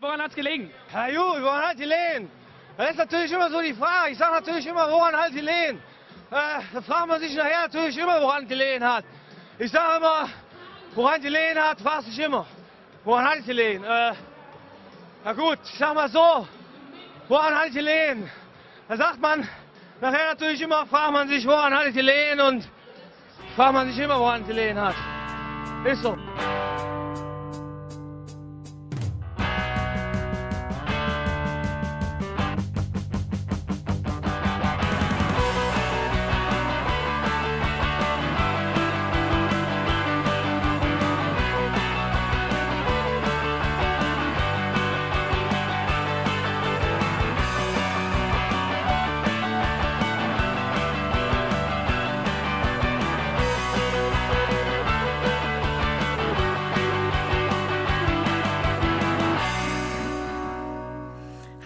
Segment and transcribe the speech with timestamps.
[0.00, 0.70] Woran hat es gelegen?
[0.92, 2.30] Herr Ju, woran hat gelegen?
[2.76, 4.12] Das ist natürlich immer so die Frage.
[4.12, 5.82] Ich sage natürlich immer, woran hat gelegen?
[6.30, 9.04] Äh, da fragt man sich nachher natürlich immer, woran gelegen hat.
[9.58, 10.28] Ich sage immer,
[10.94, 12.46] woran gelegen hat, fragt sich immer.
[13.02, 13.82] Woran hat es gelegen?
[13.82, 14.12] Äh,
[15.24, 16.46] na gut, ich sag mal so,
[17.26, 18.30] woran hat es gelegen?
[18.86, 19.48] Da sagt man,
[20.00, 22.68] nachher natürlich immer, fragt man sich, woran hat es gelegen und
[23.56, 24.94] fragt man sich immer, woran es gelegen hat.
[25.84, 26.16] Ist so.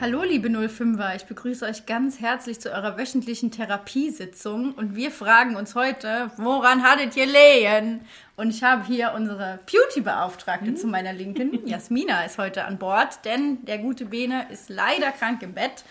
[0.03, 5.55] Hallo liebe 05er, ich begrüße euch ganz herzlich zu eurer wöchentlichen Therapiesitzung und wir fragen
[5.55, 8.01] uns heute, woran hattet ihr lehen?
[8.35, 13.65] Und ich habe hier unsere Beauty-Beauftragte zu meiner Linken, Jasmina ist heute an Bord, denn
[13.65, 15.85] der gute Bene ist leider krank im Bett,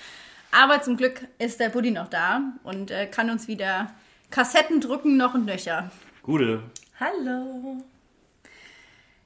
[0.52, 3.94] aber zum Glück ist der Buddy noch da und äh, kann uns wieder
[4.30, 5.90] Kassetten drücken, noch und nöcher.
[6.22, 6.64] Gute.
[7.00, 7.82] Hallo.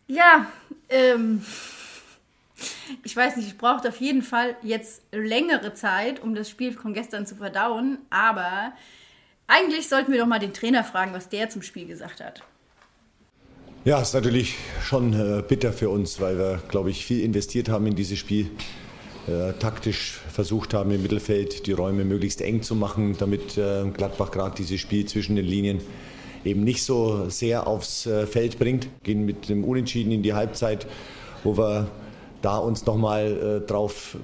[0.05, 0.45] Ja,
[0.89, 1.43] ähm,
[3.03, 6.93] ich weiß nicht, ich brauchte auf jeden Fall jetzt längere Zeit, um das Spiel von
[6.93, 8.73] gestern zu verdauen, aber
[9.47, 12.41] eigentlich sollten wir doch mal den Trainer fragen, was der zum Spiel gesagt hat.
[13.83, 17.85] Ja, ist natürlich schon äh, bitter für uns, weil wir, glaube ich, viel investiert haben
[17.85, 18.49] in dieses Spiel.
[19.27, 24.29] Äh, taktisch versucht haben, im Mittelfeld die Räume möglichst eng zu machen, damit äh, Gladbach
[24.29, 25.81] gerade dieses Spiel zwischen den Linien
[26.43, 28.87] eben nicht so sehr aufs äh, Feld bringt.
[29.03, 30.85] Gehen mit dem Unentschieden in die Halbzeit,
[31.43, 31.87] wo wir
[32.45, 34.17] da uns nochmal äh, drauf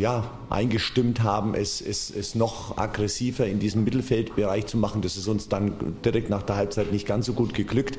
[0.00, 5.02] ja, eingestimmt haben, es, es, es noch aggressiver in diesem Mittelfeldbereich zu machen.
[5.02, 7.98] Das ist uns dann direkt nach der Halbzeit nicht ganz so gut geglückt.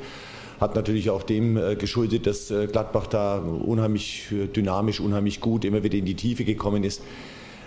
[0.60, 5.64] Hat natürlich auch dem äh, geschuldet, dass äh, Gladbach da unheimlich äh, dynamisch, unheimlich gut
[5.64, 7.04] immer wieder in die Tiefe gekommen ist.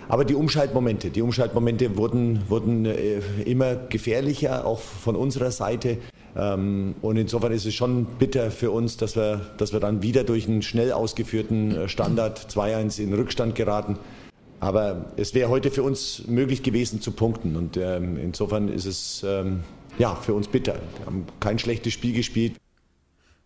[0.09, 2.85] Aber die Umschaltmomente, die Umschaltmomente wurden, wurden
[3.45, 5.99] immer gefährlicher, auch von unserer Seite.
[6.35, 10.23] Ähm, und insofern ist es schon bitter für uns, dass wir, dass wir dann wieder
[10.23, 13.97] durch einen schnell ausgeführten äh, Standard 2-1 in Rückstand geraten.
[14.59, 17.55] Aber es wäre heute für uns möglich gewesen zu punkten.
[17.55, 19.61] Und ähm, insofern ist es ähm,
[19.97, 20.75] ja, für uns bitter.
[20.97, 22.53] Wir haben kein schlechtes Spiel gespielt.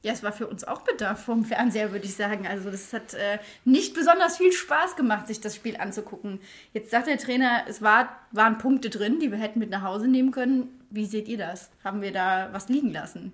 [0.06, 2.46] Ja, es war für uns auch bitter vom Fernseher, würde ich sagen.
[2.46, 6.42] Also das hat äh, nicht besonders viel Spaß gemacht, sich das Spiel anzugucken.
[6.74, 10.08] Jetzt sagt der Trainer, es war, waren Punkte drin, die wir hätten mit nach Hause
[10.08, 10.80] nehmen können.
[10.92, 11.72] Wie seht ihr das?
[11.84, 13.34] Haben wir da was liegen lassen?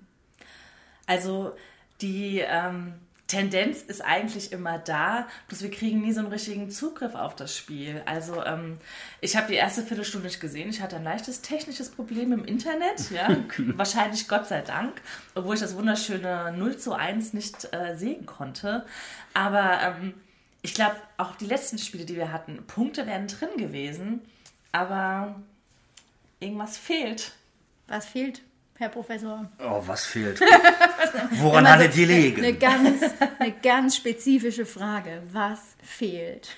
[1.04, 1.52] Also
[2.00, 2.94] die ähm,
[3.32, 7.56] Tendenz ist eigentlich immer da, bloß wir kriegen nie so einen richtigen Zugriff auf das
[7.56, 8.02] Spiel.
[8.04, 8.76] Also ähm,
[9.22, 10.68] ich habe die erste Viertelstunde nicht gesehen.
[10.68, 15.00] Ich hatte ein leichtes technisches Problem im Internet, ja, wahrscheinlich Gott sei Dank,
[15.34, 18.84] obwohl ich das wunderschöne 0 zu 1 nicht äh, sehen konnte.
[19.32, 20.12] Aber ähm,
[20.60, 24.20] ich glaube, auch die letzten Spiele, die wir hatten, Punkte wären drin gewesen,
[24.72, 25.36] aber
[26.38, 27.32] irgendwas fehlt.
[27.88, 28.42] Was fehlt,
[28.78, 29.48] Herr Professor?
[29.60, 30.40] Oh, was fehlt?
[31.32, 32.58] Woran hattet ihr Eine liegen?
[32.58, 33.02] ganz,
[33.38, 35.22] eine ganz spezifische Frage.
[35.30, 36.48] Was fehlt?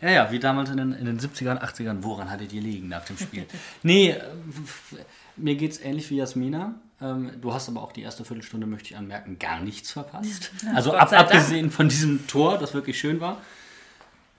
[0.00, 1.98] Ja, ja, wie damals in den, in den 70ern, 80ern.
[2.02, 3.46] Woran hattet ihr liegen nach dem Spiel?
[3.82, 4.20] Nee, äh,
[5.36, 6.74] mir geht's ähnlich wie Jasmina.
[7.00, 10.50] Ähm, du hast aber auch die erste Viertelstunde, möchte ich anmerken, gar nichts verpasst.
[10.74, 13.40] Also ab, abgesehen von diesem Tor, das wirklich schön war.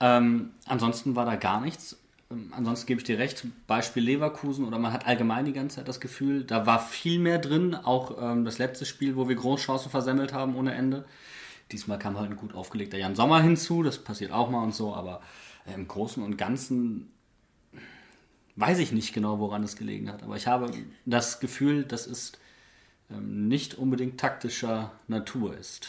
[0.00, 1.96] Ähm, ansonsten war da gar nichts.
[2.30, 5.88] Ähm, ansonsten gebe ich dir recht, Beispiel Leverkusen oder man hat allgemein die ganze Zeit
[5.88, 7.74] das Gefühl, da war viel mehr drin.
[7.74, 11.04] Auch ähm, das letzte Spiel, wo wir Großchancen versemmelt haben ohne Ende.
[11.72, 14.94] Diesmal kam halt ein gut aufgelegter Jan Sommer hinzu, das passiert auch mal und so,
[14.94, 15.20] aber
[15.66, 17.12] äh, im Großen und Ganzen
[18.56, 20.22] weiß ich nicht genau, woran es gelegen hat.
[20.22, 20.72] Aber ich habe
[21.06, 22.32] das Gefühl, dass es
[23.10, 25.88] ähm, nicht unbedingt taktischer Natur ist.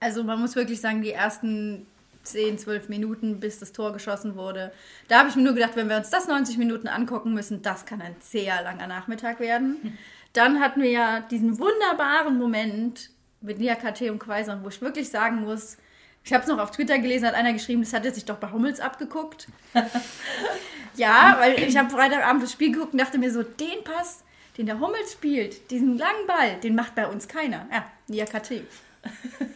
[0.00, 1.86] Also man muss wirklich sagen, die ersten
[2.26, 4.72] 10, 12 Minuten, bis das Tor geschossen wurde,
[5.08, 7.86] da habe ich mir nur gedacht, wenn wir uns das 90 Minuten angucken müssen, das
[7.86, 9.98] kann ein sehr langer Nachmittag werden.
[10.32, 15.08] Dann hatten wir ja diesen wunderbaren Moment mit Nia KT und Quaison, wo ich wirklich
[15.08, 15.78] sagen muss,
[16.24, 18.36] ich habe es noch auf Twitter gelesen, hat einer geschrieben, das hat er sich doch
[18.36, 19.46] bei Hummels abgeguckt.
[20.96, 24.24] ja, weil ich habe Freitagabend das Spiel geguckt und dachte mir so, den Pass,
[24.58, 27.66] den der Hummels spielt, diesen langen Ball, den macht bei uns keiner.
[27.72, 28.62] Ja, Nia KT.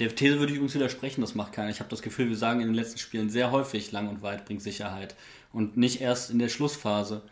[0.00, 1.70] Der These würde ich übrigens widersprechen, das macht keiner.
[1.70, 4.46] Ich habe das Gefühl, wir sagen in den letzten Spielen sehr häufig, lang und weit
[4.46, 5.14] bringt Sicherheit.
[5.52, 7.22] Und nicht erst in der Schlussphase.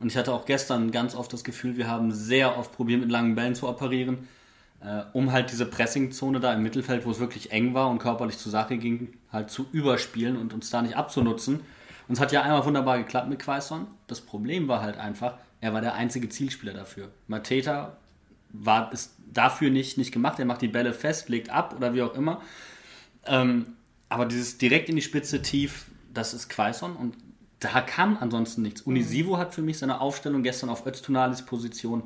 [0.00, 3.10] Und ich hatte auch gestern ganz oft das Gefühl, wir haben sehr oft probiert, mit
[3.10, 4.28] langen Bällen zu operieren.
[4.80, 8.38] äh, um halt diese Pressingzone da im Mittelfeld, wo es wirklich eng war und körperlich
[8.38, 11.60] zur Sache ging, halt zu überspielen und uns da nicht abzunutzen.
[12.08, 13.86] Und es hat ja einmal wunderbar geklappt mit Quaison.
[14.06, 17.10] Das Problem war halt einfach, er war der einzige Zielspieler dafür.
[17.26, 17.96] Mateta
[18.50, 20.38] war es dafür nicht, nicht gemacht.
[20.38, 22.42] Er macht die Bälle fest, legt ab oder wie auch immer.
[23.26, 23.76] Ähm,
[24.08, 27.16] aber dieses direkt in die Spitze tief, das ist Quaison und
[27.60, 28.82] da kam ansonsten nichts.
[28.82, 32.04] Unisivo hat für mich seine Aufstellung gestern auf Öztunalis Position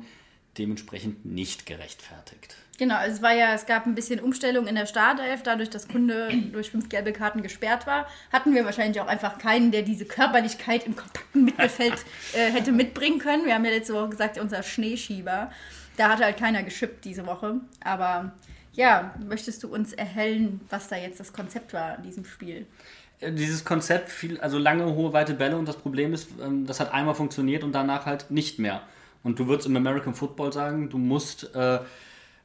[0.57, 2.55] dementsprechend nicht gerechtfertigt.
[2.77, 6.29] Genau, es war ja, es gab ein bisschen Umstellung in der Startelf, dadurch, dass Kunde
[6.51, 10.87] durch fünf gelbe Karten gesperrt war, hatten wir wahrscheinlich auch einfach keinen, der diese Körperlichkeit
[10.87, 11.93] im kompakten Mittelfeld
[12.33, 13.45] äh, hätte mitbringen können.
[13.45, 15.51] Wir haben ja letzte Woche gesagt, unser Schneeschieber.
[16.01, 17.61] Da hatte halt keiner geschippt diese Woche.
[17.83, 18.31] Aber
[18.73, 22.65] ja, möchtest du uns erhellen, was da jetzt das Konzept war in diesem Spiel?
[23.19, 26.79] Äh, Dieses Konzept, viel, also lange, hohe, weite Bälle und das Problem ist, ähm, das
[26.79, 28.81] hat einmal funktioniert und danach halt nicht mehr.
[29.21, 31.75] Und du würdest im American Football sagen, du musst äh,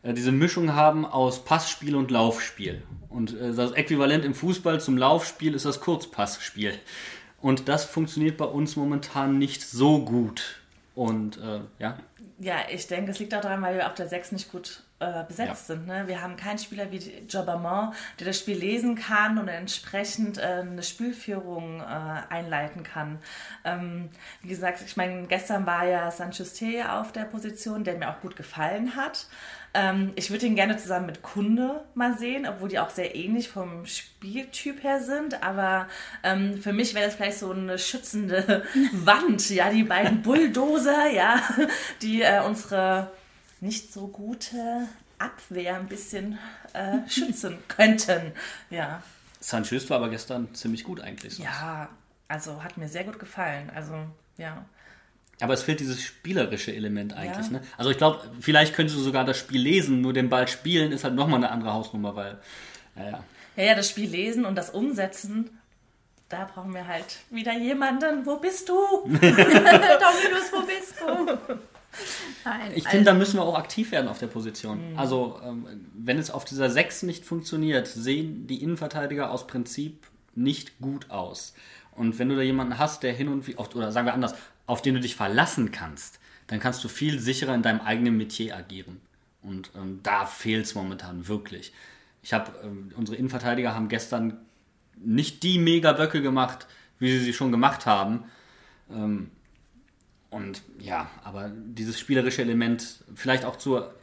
[0.03, 2.83] äh, diese Mischung haben aus Passspiel und Laufspiel.
[3.09, 6.75] Und äh, das Äquivalent im Fußball zum Laufspiel ist das Kurzpassspiel.
[7.41, 10.61] Und das funktioniert bei uns momentan nicht so gut.
[10.97, 11.99] Und äh, ja,
[12.39, 15.25] Ja, ich denke, es liegt auch daran, weil wir auf der 6 nicht gut äh,
[15.25, 15.75] besetzt Ja.
[15.75, 15.87] sind.
[15.87, 16.05] Ne?
[16.07, 16.99] Wir haben keinen Spieler wie
[17.29, 23.19] Jobamon, der das Spiel lesen kann und entsprechend äh, eine Spielführung äh, einleiten kann.
[23.65, 24.11] Ähm,
[24.43, 28.37] wie gesagt, ich meine, gestern war ja Sanchez-T auf der Position, der mir auch gut
[28.37, 29.27] gefallen hat.
[29.77, 33.51] Ähm, ich würde ihn gerne zusammen mit Kunde mal sehen, obwohl die auch sehr ähnlich
[33.51, 35.43] vom Spieltyp her sind.
[35.43, 35.87] Aber
[36.23, 41.43] ähm, für mich wäre das vielleicht so eine schützende Wand, ja, die beiden Bulldozer, ja,
[42.01, 43.11] die äh, unsere
[43.61, 44.89] nicht so gute
[45.19, 46.39] Abwehr ein bisschen
[46.73, 48.33] äh, schützen könnten.
[48.71, 49.03] Ja.
[49.41, 51.35] Sanchez war aber gestern ziemlich gut eigentlich.
[51.35, 51.45] sonst.
[51.47, 51.91] ja,
[52.29, 53.71] also hat mir sehr gut gefallen.
[53.75, 53.95] Also,
[54.39, 54.65] ja.
[55.41, 57.47] Aber es fehlt dieses spielerische Element eigentlich.
[57.47, 57.53] Ja.
[57.53, 57.63] Ne?
[57.77, 61.05] Also ich glaube, vielleicht könntest du sogar das Spiel lesen, nur den Ball spielen ist
[61.05, 62.39] halt nochmal eine andere Hausnummer, weil,
[62.95, 63.23] naja.
[63.57, 65.51] Ja, ja, das Spiel lesen und das umsetzen,
[66.29, 68.25] da brauchen wir halt wieder jemanden.
[68.27, 68.75] Wo bist du?
[69.05, 69.23] Dominus,
[70.53, 71.57] wo bist du?
[72.45, 74.81] Nein, Ich also- finde, da müssen wir auch aktiv werden auf der Position.
[74.97, 80.79] Also, ähm, wenn es auf dieser 6 nicht funktioniert, sehen die Innenverteidiger aus Prinzip nicht
[80.81, 81.55] gut aus.
[81.93, 84.35] Und wenn du da jemanden hast, der hin und wieder, oder sagen wir anders,
[84.67, 88.57] auf den du dich verlassen kannst, dann kannst du viel sicherer in deinem eigenen Metier
[88.57, 89.01] agieren.
[89.43, 91.73] Und ähm, da fehlt es momentan wirklich.
[92.23, 94.39] Ich habe, ähm, unsere Innenverteidiger haben gestern
[94.97, 96.67] nicht die Mega-Böcke gemacht,
[96.99, 98.25] wie sie sie schon gemacht haben.
[98.91, 99.31] Ähm,
[100.37, 103.95] und ja, aber dieses spielerische Element, vielleicht auch zur,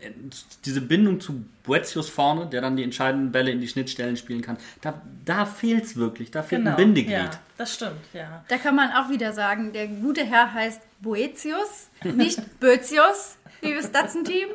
[0.66, 4.58] diese Bindung zu Boetius vorne, der dann die entscheidenden Bälle in die Schnittstellen spielen kann,
[4.82, 7.16] da, da fehlt es wirklich, da fehlt ein Bindeglied.
[7.16, 7.26] Genau.
[7.26, 8.44] Ja, das stimmt, ja.
[8.48, 14.48] Da kann man auch wieder sagen, der gute Herr heißt Boetius, nicht Bötius, liebes Datsen-Team.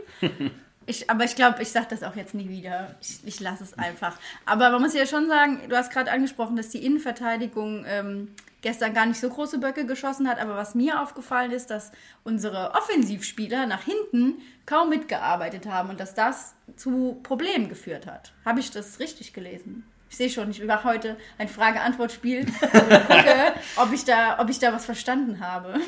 [0.87, 2.97] Ich, aber ich glaube, ich sage das auch jetzt nie wieder.
[3.01, 4.19] Ich, ich lasse es einfach.
[4.47, 8.29] Aber man muss ja schon sagen, du hast gerade angesprochen, dass die Innenverteidigung ähm,
[8.63, 10.39] gestern gar nicht so große Böcke geschossen hat.
[10.39, 11.93] Aber was mir aufgefallen ist, dass
[12.25, 18.33] unsere Offensivspieler nach hinten kaum mitgearbeitet haben und dass das zu Problemen geführt hat.
[18.45, 19.85] Habe ich das richtig gelesen?
[20.11, 24.59] Ich sehe schon, ich mache heute ein Frage-Antwort-Spiel und gucke, ob ich, da, ob ich
[24.59, 25.81] da was verstanden habe.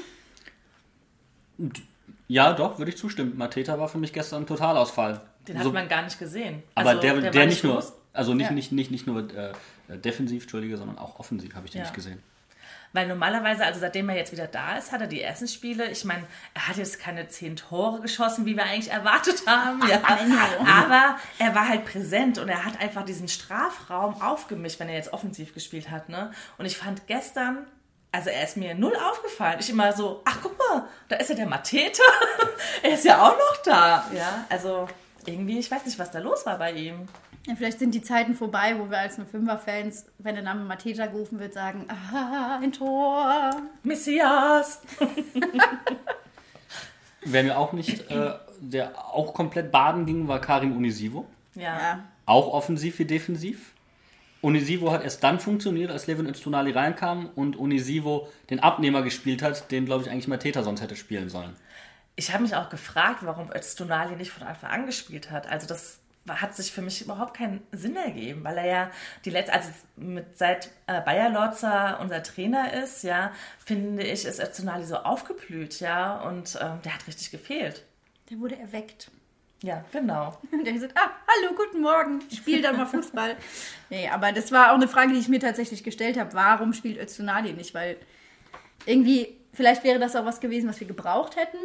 [2.29, 3.37] Ja, doch, würde ich zustimmen.
[3.37, 5.21] Mateta war für mich gestern ein Totalausfall.
[5.49, 6.63] Den hat So- man gar nicht gesehen.
[6.75, 7.83] aber Also, der, war der, nicht nur,
[8.13, 8.53] also nicht, Ja.
[8.53, 9.53] nicht, nicht, nicht nur äh,
[9.99, 11.85] defensiv, Entschuldige, sondern auch offensiv habe ich den Ja.
[11.85, 12.23] nicht gesehen.
[12.93, 16.05] Weil normalerweise, also seitdem er jetzt wieder da ist, hat er die ersten Spiele, ich
[16.05, 20.01] meine, er hat jetzt keine zehn Tore geschossen, wie wir eigentlich erwartet haben, ja.
[20.67, 25.13] aber er war halt präsent und er hat einfach diesen Strafraum aufgemischt, wenn er jetzt
[25.13, 26.33] offensiv gespielt hat, ne?
[26.59, 27.67] Und ich fand gestern,
[28.13, 29.59] also er ist mir null aufgefallen.
[29.61, 32.03] Ich immer so, ach guck mal, da ist ja der Matete,
[32.83, 34.45] er ist ja auch noch da, ja.
[34.49, 34.89] Also
[35.27, 37.09] irgendwie, ich weiß nicht, was da los war bei ihm.
[37.51, 41.07] Ja, vielleicht sind die Zeiten vorbei, wo wir als nur Fünfer-Fans, wenn der Name Mateta
[41.07, 43.51] gerufen wird, sagen, ah, ein Tor.
[43.83, 44.83] Messias!
[47.25, 51.27] Wer mir auch nicht, äh, der auch komplett baden ging, war Karim Unisivo.
[51.57, 52.05] Ja.
[52.25, 53.73] Auch offensiv wie defensiv.
[54.43, 59.73] Unisivo hat erst dann funktioniert, als Levin Öztunali reinkam und Unisivo den Abnehmer gespielt hat,
[59.73, 61.57] den, glaube ich, eigentlich Mateta sonst hätte spielen sollen.
[62.15, 65.49] Ich habe mich auch gefragt, warum Öztunali nicht von Anfang an gespielt hat.
[65.49, 65.99] Also das
[66.37, 68.91] hat sich für mich überhaupt keinen Sinn ergeben, weil er ja
[69.25, 73.33] die letzte, also mit, seit äh, Bayer Lorzer unser Trainer ist, ja,
[73.65, 77.85] finde ich, ist Öztunali so aufgeblüht, ja, und ähm, der hat richtig gefehlt.
[78.31, 79.11] der wurde erweckt.
[79.63, 80.39] Ja, genau.
[80.51, 83.37] Und der gesagt, ah, hallo, guten Morgen, ich spiele dann mal Fußball.
[83.91, 86.33] nee, aber das war auch eine Frage, die ich mir tatsächlich gestellt habe.
[86.33, 87.75] Warum spielt Öztunali nicht?
[87.75, 87.97] Weil
[88.87, 91.59] irgendwie, vielleicht wäre das auch was gewesen, was wir gebraucht hätten.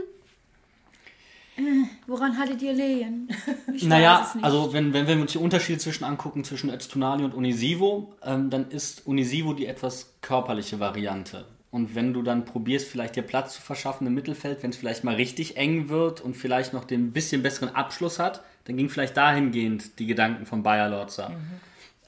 [2.07, 3.29] Woran hattet ihr Lehen?
[3.81, 8.49] Naja, also wenn, wenn wir uns die Unterschiede zwischen angucken zwischen Öztunali und Unisivo, ähm,
[8.49, 11.45] dann ist Unisivo die etwas körperliche Variante.
[11.71, 15.03] Und wenn du dann probierst, vielleicht dir Platz zu verschaffen im Mittelfeld, wenn es vielleicht
[15.03, 19.17] mal richtig eng wird und vielleicht noch den bisschen besseren Abschluss hat, dann ging vielleicht
[19.17, 21.33] dahingehend die Gedanken von Bayer Lorza.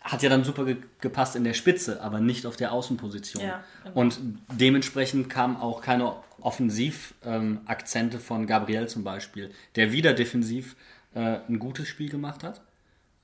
[0.02, 3.44] Hat ja dann super ge gepasst in der Spitze, aber nicht auf der Außenposition.
[3.44, 4.00] Ja, genau.
[4.00, 4.20] Und
[4.54, 10.76] dementsprechend kamen auch keine Offensiv-Akzente von Gabriel zum Beispiel, der wieder defensiv
[11.14, 12.62] äh, ein gutes Spiel gemacht hat.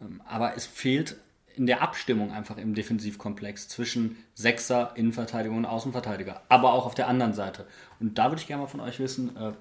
[0.02, 1.18] Ähm, aber es fehlt
[1.56, 7.08] in der Abstimmung einfach im Defensivkomplex zwischen Sechser, Innenverteidigung und Außenverteidiger, aber auch auf der
[7.08, 7.68] anderen Seite.
[8.00, 9.54] Und da würde ich gerne mal von euch wissen, äh,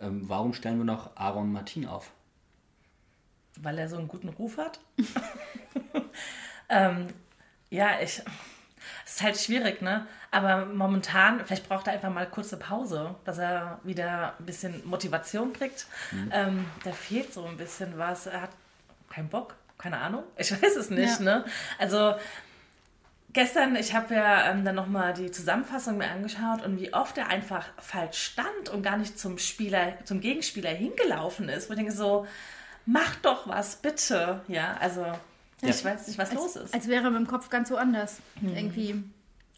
[0.00, 2.12] ähm, warum stellen wir noch Aaron Martin auf?
[3.60, 4.80] Weil er so einen guten Ruf hat.
[6.68, 7.08] ähm,
[7.70, 8.22] ja, ich.
[9.04, 10.06] Es ist halt schwierig, ne?
[10.30, 15.52] Aber momentan, vielleicht braucht er einfach mal kurze Pause, dass er wieder ein bisschen Motivation
[15.52, 15.86] kriegt.
[16.30, 18.26] Ähm, da fehlt so ein bisschen was.
[18.26, 18.50] Er hat
[19.10, 20.24] keinen Bock, keine Ahnung.
[20.36, 21.24] Ich weiß es nicht, Ja.
[21.24, 21.44] ne?
[21.78, 22.14] Also
[23.32, 27.28] gestern, ich habe ja ähm, dann nochmal die Zusammenfassung mir angeschaut und wie oft er
[27.28, 31.68] einfach falsch stand und gar nicht zum Spieler, zum Gegenspieler hingelaufen ist.
[31.68, 32.26] Wo ich denke so,
[32.86, 34.40] mach doch was, bitte.
[34.48, 35.06] Ja, also
[35.62, 36.74] ich weiß nicht, was los ist.
[36.74, 38.18] Als wäre er mit dem Kopf ganz woanders.
[38.42, 39.02] Irgendwie.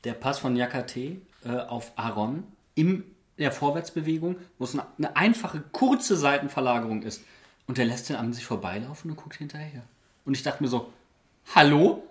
[0.04, 2.44] Der Pass von Yakate äh, auf Aaron
[2.74, 3.04] in
[3.38, 7.22] der Vorwärtsbewegung, wo es eine, eine einfache, kurze Seitenverlagerung ist.
[7.66, 9.82] Und der lässt den an sich vorbeilaufen und guckt hinterher.
[10.24, 10.92] Und ich dachte mir so,
[11.54, 12.02] hallo?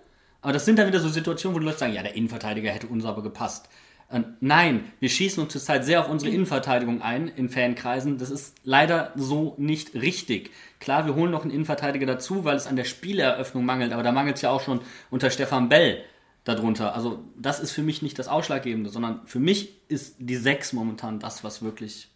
[0.42, 2.88] Aber das sind dann wieder so Situationen, wo die Leute sagen, ja, der Innenverteidiger hätte
[2.88, 3.68] uns aber gepasst.
[4.10, 8.18] Ähm, nein, wir schießen uns zurzeit sehr auf unsere Innenverteidigung ein in Fankreisen.
[8.18, 10.50] Das ist leider so nicht richtig.
[10.78, 14.12] Klar, wir holen noch einen Innenverteidiger dazu, weil es an der Spieleröffnung mangelt, aber da
[14.12, 14.80] mangelt es ja auch schon
[15.10, 16.04] unter Stefan Bell
[16.44, 16.94] darunter.
[16.94, 21.18] Also das ist für mich nicht das Ausschlaggebende, sondern für mich ist die 6 momentan
[21.18, 22.08] das, was wirklich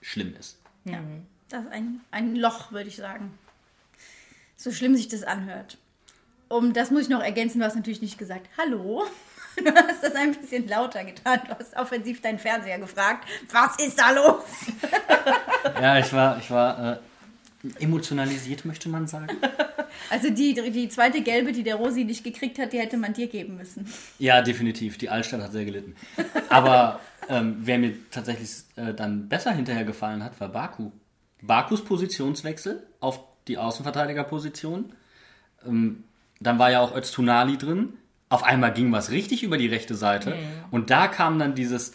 [0.00, 0.58] schlimm ist.
[0.84, 1.00] Ja.
[1.48, 3.38] Das ist ein, ein Loch, würde ich sagen.
[4.56, 5.78] So schlimm sich das anhört.
[6.48, 9.04] Um das muss ich noch ergänzen, du hast natürlich nicht gesagt, hallo.
[9.64, 11.40] Du hast das ein bisschen lauter getan.
[11.48, 14.44] Du hast offensiv deinen Fernseher gefragt, was ist da los?
[15.80, 16.98] Ja, ich war, ich war äh,
[17.82, 19.28] emotionalisiert, möchte man sagen.
[20.10, 23.28] Also die, die zweite gelbe, die der Rosi nicht gekriegt hat, die hätte man dir
[23.28, 23.90] geben müssen.
[24.18, 24.98] Ja, definitiv.
[24.98, 25.96] Die Altstadt hat sehr gelitten.
[26.50, 30.92] Aber ähm, wer mir tatsächlich äh, dann besser hinterher gefallen hat, war Baku.
[31.42, 34.92] Bakus Positionswechsel auf die Außenverteidigerposition.
[35.66, 36.04] Ähm,
[36.40, 37.94] dann war ja auch Öztunali drin.
[38.28, 40.36] Auf einmal ging was richtig über die rechte Seite.
[40.70, 41.92] Und da kam dann dieses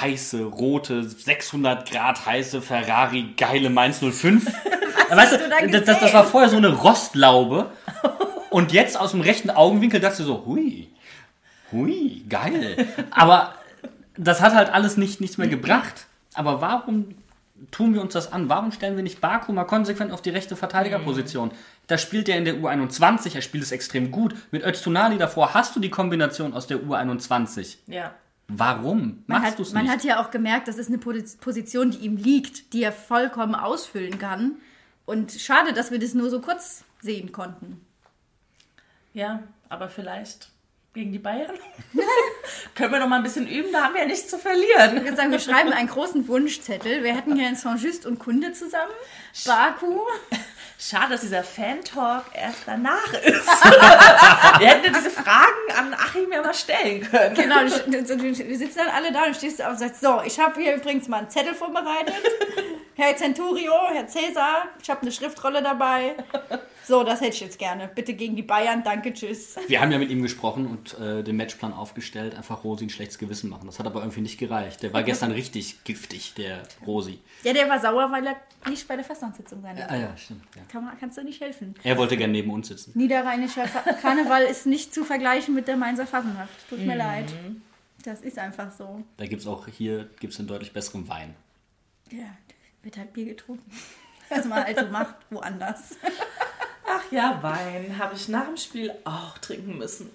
[0.00, 4.46] heiße, rote, 600 Grad heiße Ferrari, geile Mainz 05.
[5.10, 7.70] weißt du du, das, das, das war vorher so eine Rostlaube.
[8.50, 10.88] Und jetzt aus dem rechten Augenwinkel dachte so, hui,
[11.70, 12.88] hui, geil.
[13.10, 13.54] Aber
[14.16, 16.06] das hat halt alles nicht, nichts mehr gebracht.
[16.34, 17.14] Aber warum
[17.70, 18.48] tun wir uns das an?
[18.48, 21.52] Warum stellen wir nicht Baku mal konsequent auf die rechte Verteidigerposition?
[21.90, 24.36] Da spielt er in der U21, er spielt es extrem gut.
[24.52, 27.78] Mit Öztunali davor hast du die Kombination aus der U21.
[27.88, 28.14] Ja.
[28.46, 29.92] Warum Man, machst hat, du es man nicht?
[29.92, 33.56] hat ja auch gemerkt, das ist eine Posi- Position, die ihm liegt, die er vollkommen
[33.56, 34.52] ausfüllen kann.
[35.04, 37.84] Und schade, dass wir das nur so kurz sehen konnten.
[39.12, 40.48] Ja, aber vielleicht
[40.94, 41.56] gegen die Bayern.
[42.76, 44.96] Können wir noch mal ein bisschen üben, da haben wir ja nichts zu verlieren.
[44.98, 47.02] Ich würde sagen, wir schreiben einen großen Wunschzettel.
[47.02, 48.92] Wir hätten gerne Saint-Just und Kunde zusammen.
[49.44, 50.00] Baku.
[50.82, 53.46] Schade, dass dieser Fan-Talk erst danach ist.
[54.58, 57.34] wir hätten ja diese Fragen an Achim ja mal stellen können.
[57.34, 60.76] Genau, wir sitzen dann alle da und stehst auf und sagst, so, ich habe hier
[60.76, 62.14] übrigens mal einen Zettel vorbereitet.
[63.00, 66.16] Herr Centurio, Herr Cäsar, ich habe eine Schriftrolle dabei.
[66.84, 67.88] So, das hätte ich jetzt gerne.
[67.88, 69.56] Bitte gegen die Bayern, danke, tschüss.
[69.68, 73.16] Wir haben ja mit ihm gesprochen und äh, den Matchplan aufgestellt, einfach Rosi ein schlechtes
[73.16, 73.64] Gewissen machen.
[73.64, 74.82] Das hat aber irgendwie nicht gereicht.
[74.82, 77.20] Der war gestern richtig giftig, der Rosi.
[77.42, 78.36] Ja, der war sauer, weil er
[78.68, 80.42] nicht bei der Festlandssitzung sein Ah ja, stimmt.
[80.54, 80.62] Ja.
[80.70, 81.74] Kann man, kannst du nicht helfen.
[81.82, 82.92] Er wollte gerne neben uns sitzen.
[82.94, 83.64] Niederrheinischer
[84.02, 86.50] Karneval ist nicht zu vergleichen mit der Mainzer Fasnacht.
[86.68, 87.32] Tut mir leid.
[88.04, 89.02] Das ist einfach so.
[89.16, 91.34] Da gibt es auch hier gibt's einen deutlich besseren Wein.
[92.10, 92.26] Ja,
[92.82, 93.70] wird halt Bier getrunken.
[94.28, 95.96] Was man also macht, woanders.
[96.86, 100.10] Ach ja, Wein habe ich nach dem Spiel auch trinken müssen.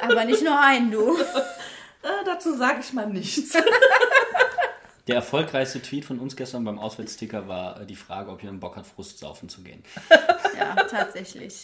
[0.00, 1.16] Aber nicht nur einen, du.
[2.04, 3.56] Äh, dazu sage ich mal nichts.
[5.06, 8.76] Der erfolgreichste Tweet von uns gestern beim Auswärtsticker war äh, die Frage, ob jemand Bock
[8.76, 9.82] hat, Frustsaufen zu gehen.
[10.58, 11.62] Ja, tatsächlich.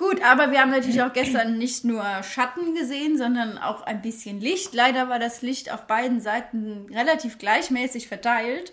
[0.00, 4.40] Gut, aber wir haben natürlich auch gestern nicht nur Schatten gesehen, sondern auch ein bisschen
[4.40, 4.72] Licht.
[4.72, 8.72] Leider war das Licht auf beiden Seiten relativ gleichmäßig verteilt.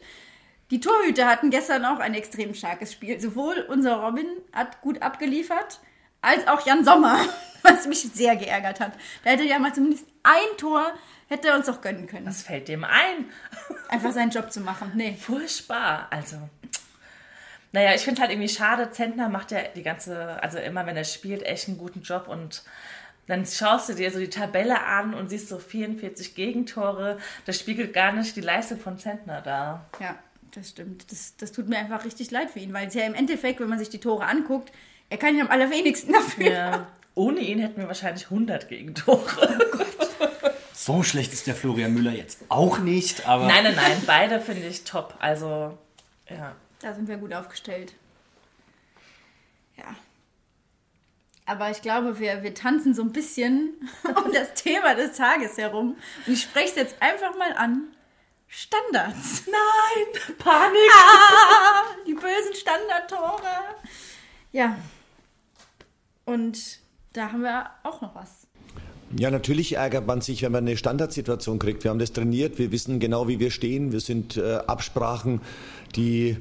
[0.71, 3.19] Die Torhüter hatten gestern auch ein extrem starkes Spiel.
[3.19, 5.81] Sowohl unser Robin hat gut abgeliefert,
[6.21, 7.19] als auch Jan Sommer
[7.61, 8.93] was mich sehr geärgert hat.
[9.25, 10.93] Da hätte ja mal zumindest ein Tor,
[11.27, 12.27] hätte er uns auch gönnen können.
[12.27, 13.25] Was fällt dem ein?
[13.89, 14.93] Einfach seinen Job zu machen.
[14.95, 15.17] Nee.
[15.19, 16.07] Furchtbar.
[16.09, 16.37] Also,
[17.71, 18.91] naja, ich finde halt irgendwie schade.
[18.91, 22.63] Zentner macht ja die ganze, also immer wenn er spielt, echt einen guten Job und
[23.27, 27.17] dann schaust du dir so die Tabelle an und siehst so 44 Gegentore.
[27.45, 29.85] Das spiegelt gar nicht die Leistung von Zentner dar.
[29.99, 30.15] Ja,
[30.51, 31.11] das stimmt.
[31.11, 33.67] Das, das tut mir einfach richtig leid für ihn, weil es ja im Endeffekt, wenn
[33.67, 34.71] man sich die Tore anguckt,
[35.09, 36.51] er kann ja am allerwenigsten dafür.
[36.51, 36.87] Ja.
[37.15, 39.59] Ohne ihn hätten wir wahrscheinlich 100 Gegentore.
[40.73, 43.45] So schlecht ist der Florian Müller jetzt auch nicht, aber.
[43.45, 45.15] Nein, nein, nein, beide finde ich top.
[45.19, 45.77] Also,
[46.29, 46.55] ja.
[46.79, 47.93] Da sind wir gut aufgestellt.
[49.77, 49.95] Ja.
[51.45, 55.95] Aber ich glaube, wir, wir tanzen so ein bisschen um das Thema des Tages herum.
[56.25, 57.83] Und ich spreche es jetzt einfach mal an.
[58.49, 59.43] Standards.
[59.45, 60.91] Nein, Panik.
[60.93, 63.41] Ah, die bösen Standardtore.
[64.51, 64.77] Ja.
[66.25, 66.79] Und
[67.13, 68.47] da haben wir auch noch was.
[69.17, 71.83] Ja, natürlich ärgert man sich, wenn man eine Standardsituation kriegt.
[71.83, 73.93] Wir haben das trainiert, wir wissen genau, wie wir stehen.
[73.93, 75.41] Wir sind äh, Absprachen,
[75.95, 76.37] die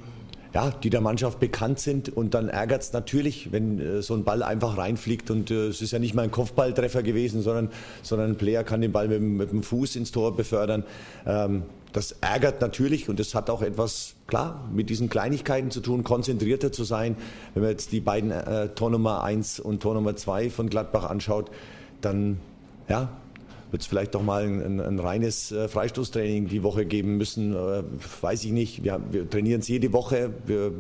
[0.56, 2.08] ja, die der Mannschaft bekannt sind.
[2.08, 5.30] Und dann ärgert es natürlich, wenn äh, so ein Ball einfach reinfliegt.
[5.30, 7.68] Und äh, es ist ja nicht mal ein Kopfballtreffer gewesen, sondern,
[8.02, 10.84] sondern ein Player kann den Ball mit, mit dem Fuß ins Tor befördern.
[11.26, 16.04] Ähm, das ärgert natürlich und das hat auch etwas, klar, mit diesen Kleinigkeiten zu tun,
[16.04, 17.16] konzentrierter zu sein.
[17.52, 21.04] Wenn man jetzt die beiden äh, Tor Nummer 1 und Tor Nummer 2 von Gladbach
[21.04, 21.50] anschaut,
[22.00, 22.38] dann
[22.88, 23.10] ja,
[23.70, 27.54] wird es vielleicht doch mal ein, ein reines äh, Freistoßtraining die Woche geben müssen.
[27.54, 27.82] Äh,
[28.20, 28.85] weiß ich nicht.
[28.85, 30.30] Wir, wir trainieren es jede Woche.
[30.46, 30.73] Wir,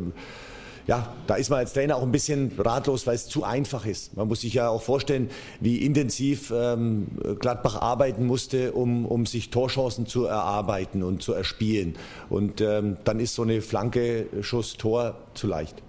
[0.86, 4.16] ja, da ist man als Trainer auch ein bisschen ratlos, weil es zu einfach ist.
[4.16, 7.08] Man muss sich ja auch vorstellen, wie intensiv ähm,
[7.40, 11.96] Gladbach arbeiten musste, um, um sich Torchancen zu erarbeiten und zu erspielen.
[12.30, 15.82] Und ähm, dann ist so eine Flanke, Schuss, Tor zu leicht.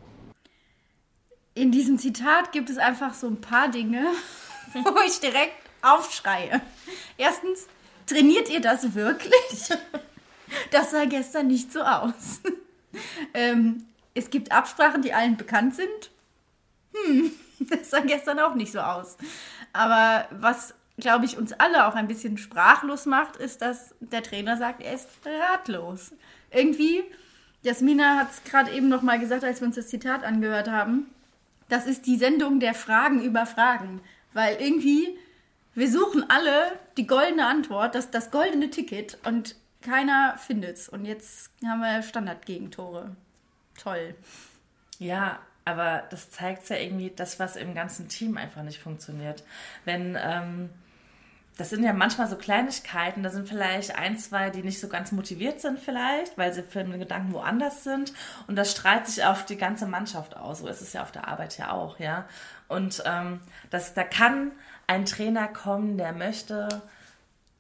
[1.54, 4.04] In diesem Zitat gibt es einfach so ein paar Dinge,
[4.74, 6.62] wo ich direkt aufschreie.
[7.18, 7.68] Erstens,
[8.06, 9.70] trainiert ihr das wirklich?
[10.72, 12.40] Das sah gestern nicht so aus.
[13.34, 16.10] Ähm, es gibt Absprachen, die allen bekannt sind.
[16.94, 19.18] Hm, das sah gestern auch nicht so aus.
[19.74, 24.58] Aber was, glaube ich, uns alle auch ein bisschen sprachlos macht, ist, dass der Trainer
[24.58, 26.14] sagt, er ist ratlos.
[26.50, 27.04] Irgendwie,
[27.62, 31.08] Jasmina hat es gerade eben noch mal gesagt, als wir uns das Zitat angehört haben,
[31.70, 34.02] das ist die Sendung der Fragen über Fragen.
[34.34, 35.18] Weil irgendwie,
[35.78, 40.90] wir suchen alle die goldene Antwort, das, das goldene Ticket und keiner findet's.
[40.90, 43.16] Und jetzt haben wir Standardgegentore.
[43.80, 44.16] Toll.
[44.98, 49.44] Ja, aber das zeigt ja irgendwie das, was im ganzen Team einfach nicht funktioniert.
[49.86, 50.72] Wenn, ähm,
[51.58, 55.12] das sind ja manchmal so Kleinigkeiten, da sind vielleicht ein, zwei, die nicht so ganz
[55.12, 58.14] motiviert sind vielleicht, weil sie für den Gedanken woanders sind
[58.48, 60.60] und das strahlt sich auf die ganze Mannschaft aus.
[60.60, 62.28] So ist es ja auf der Arbeit ja auch, ja.
[62.68, 64.54] Und ähm, das, da kann
[64.88, 66.82] ein Trainer kommen, der möchte,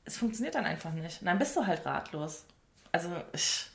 [0.05, 1.21] es funktioniert dann einfach nicht.
[1.21, 2.45] Und dann bist du halt ratlos.
[2.91, 3.67] Also ich,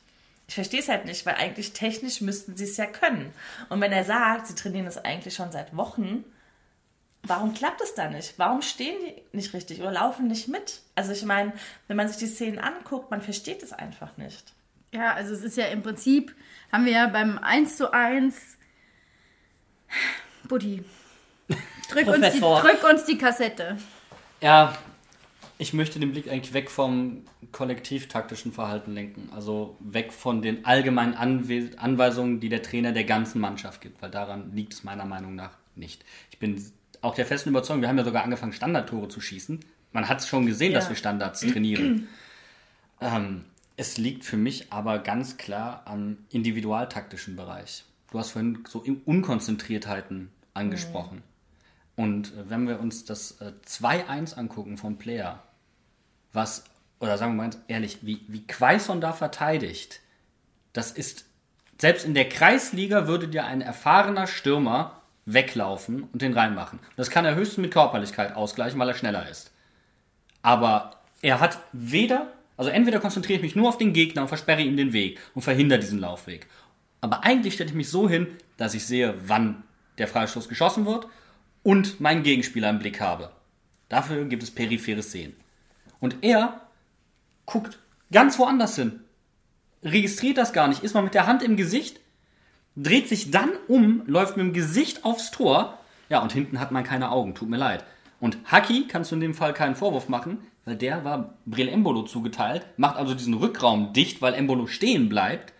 [0.48, 3.32] ich verstehe es halt nicht, weil eigentlich technisch müssten sie es ja können.
[3.68, 6.24] Und wenn er sagt, sie trainieren das eigentlich schon seit Wochen,
[7.22, 8.38] warum klappt es da nicht?
[8.38, 10.80] Warum stehen die nicht richtig oder laufen nicht mit?
[10.94, 11.52] Also ich meine,
[11.88, 14.54] wenn man sich die Szenen anguckt, man versteht es einfach nicht.
[14.92, 16.34] Ja, also es ist ja im Prinzip,
[16.70, 18.36] haben wir ja beim 1 zu 1,
[20.48, 20.84] Buddy,
[21.92, 23.76] drück uns, die, drück uns die Kassette.
[24.40, 24.76] Ja,
[25.58, 29.28] ich möchte den Blick eigentlich weg vom kollektiv-taktischen Verhalten lenken.
[29.34, 34.10] Also weg von den allgemeinen Anwe Anweisungen, die der Trainer der ganzen Mannschaft gibt, weil
[34.10, 36.04] daran liegt es meiner Meinung nach nicht.
[36.30, 36.62] Ich bin
[37.00, 39.60] auch der festen Überzeugung, wir haben ja sogar angefangen, Standardtore zu schießen.
[39.92, 40.78] Man hat es schon gesehen, Ja.
[40.78, 42.08] dass wir Standards trainieren.
[43.00, 43.44] ähm,
[43.76, 47.84] es liegt für mich aber ganz klar am individualtaktischen Bereich.
[48.10, 51.22] Du hast vorhin so Unkonzentriertheiten angesprochen.
[51.96, 55.42] Und äh, wenn wir uns das äh, 2-1 angucken vom Player,
[56.32, 56.64] was,
[57.00, 60.00] oder sagen wir mal ganz ehrlich, wie, wie Quaison da verteidigt,
[60.72, 61.26] das ist,
[61.78, 66.78] selbst in der Kreisliga würde dir ein erfahrener Stürmer weglaufen und den reinmachen.
[66.96, 69.52] Das kann er höchstens mit Körperlichkeit ausgleichen, weil er schneller ist.
[70.40, 74.62] Aber er hat weder, also entweder konzentriere ich mich nur auf den Gegner und versperre
[74.62, 76.48] ihm den Weg und verhindere diesen Laufweg.
[77.00, 79.62] Aber eigentlich stelle ich mich so hin, dass ich sehe, wann
[79.98, 81.06] der Freistoß geschossen wird
[81.62, 83.30] und meinen Gegenspieler im Blick habe.
[83.88, 85.34] Dafür gibt es peripheres Sehen.
[86.00, 86.62] Und er
[87.46, 87.78] guckt
[88.10, 89.00] ganz woanders hin.
[89.82, 92.00] Registriert das gar nicht, ist mal mit der Hand im Gesicht,
[92.76, 95.78] dreht sich dann um, läuft mit dem Gesicht aufs Tor.
[96.08, 97.84] Ja, und hinten hat man keine Augen, tut mir leid.
[98.20, 102.02] Und Haki kannst du in dem Fall keinen Vorwurf machen, weil der war Brel Embolo
[102.02, 105.52] zugeteilt, macht also diesen Rückraum dicht, weil Embolo stehen bleibt.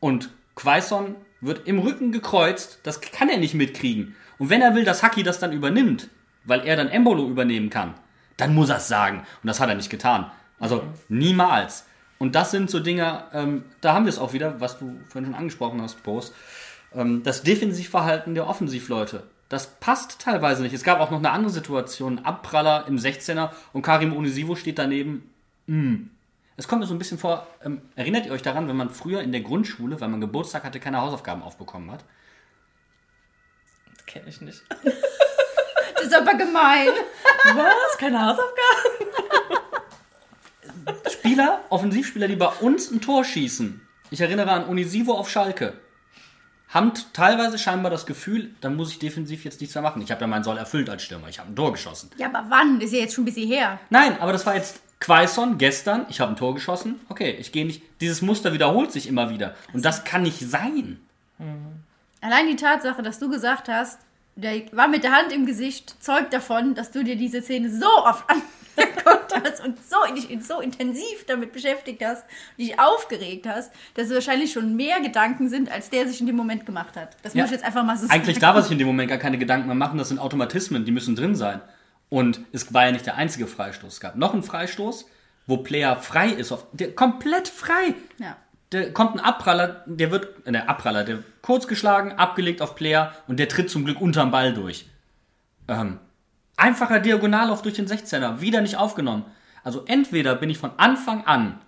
[0.00, 4.16] Und Quaison wird im Rücken gekreuzt, das kann er nicht mitkriegen.
[4.38, 6.08] Und wenn er will, dass Haki das dann übernimmt,
[6.44, 7.94] weil er dann Embolo übernehmen kann,
[8.36, 9.18] dann muss er es sagen.
[9.42, 10.30] Und das hat er nicht getan.
[10.58, 11.86] Also niemals.
[12.18, 15.26] Und das sind so Dinge, ähm, da haben wir es auch wieder, was du vorhin
[15.26, 16.34] schon angesprochen hast, Post.
[16.94, 19.24] Ähm, das Defensivverhalten der Offensivleute.
[19.48, 20.72] Das passt teilweise nicht.
[20.72, 22.20] Es gab auch noch eine andere Situation.
[22.20, 25.30] Abpraller im 16er und Karim Onisivo steht daneben.
[25.66, 25.94] Mm.
[26.56, 29.22] Es kommt mir so ein bisschen vor, ähm, erinnert ihr euch daran, wenn man früher
[29.22, 32.04] in der Grundschule, weil man Geburtstag hatte, keine Hausaufgaben aufbekommen hat?
[34.14, 34.62] Kenne ich nicht.
[35.96, 36.88] Das ist aber gemein.
[37.54, 37.96] Was?
[37.98, 39.56] Keine Hausaufgaben?
[41.10, 45.80] Spieler, Offensivspieler, die bei uns ein Tor schießen, ich erinnere an Unisivo auf Schalke,
[46.68, 50.02] haben teilweise scheinbar das Gefühl, dann muss ich defensiv jetzt nichts mehr machen.
[50.02, 51.28] Ich habe ja meinen Soll erfüllt als Stürmer.
[51.28, 52.10] Ich habe ein Tor geschossen.
[52.18, 52.80] Ja, aber wann?
[52.80, 53.78] Das ist ja jetzt schon ein bisschen her.
[53.88, 56.04] Nein, aber das war jetzt Quaison gestern.
[56.10, 57.00] Ich habe ein Tor geschossen.
[57.08, 57.82] Okay, ich gehe nicht.
[58.02, 59.54] Dieses Muster wiederholt sich immer wieder.
[59.72, 61.00] Und das kann nicht sein.
[62.20, 64.00] Allein die Tatsache, dass du gesagt hast,
[64.36, 67.86] der war mit der Hand im Gesicht, zeugt davon, dass du dir diese Szene so
[68.04, 68.24] oft
[68.76, 72.24] angeguckt hast und so, dich so intensiv damit beschäftigt hast,
[72.58, 76.36] dich aufgeregt hast, dass es wahrscheinlich schon mehr Gedanken sind, als der sich in dem
[76.36, 77.16] Moment gemacht hat.
[77.22, 77.42] Das Ja.
[77.42, 78.40] muss ich jetzt einfach mal so Eigentlich sagen.
[78.40, 79.98] darf er sich in dem Moment gar keine Gedanken mehr machen.
[79.98, 81.60] Das sind Automatismen, die müssen drin sein.
[82.08, 83.94] Und es war ja nicht der einzige Freistoß.
[83.94, 85.06] Es gab noch einen Freistoß,
[85.46, 86.52] wo Player frei ist.
[86.52, 87.94] Auf, der, komplett frei.
[88.18, 88.36] Ja.
[88.74, 93.14] Da kommt ein Abpraller, der wird, äh, der Abpraller, der kurz geschlagen, abgelegt auf Player
[93.28, 94.86] und der tritt zum Glück unterm Ball durch.
[95.68, 96.00] Ähm,
[96.56, 99.26] einfacher Diagonallauf durch den 16er, wieder nicht aufgenommen.
[99.62, 101.60] Also entweder bin ich von Anfang an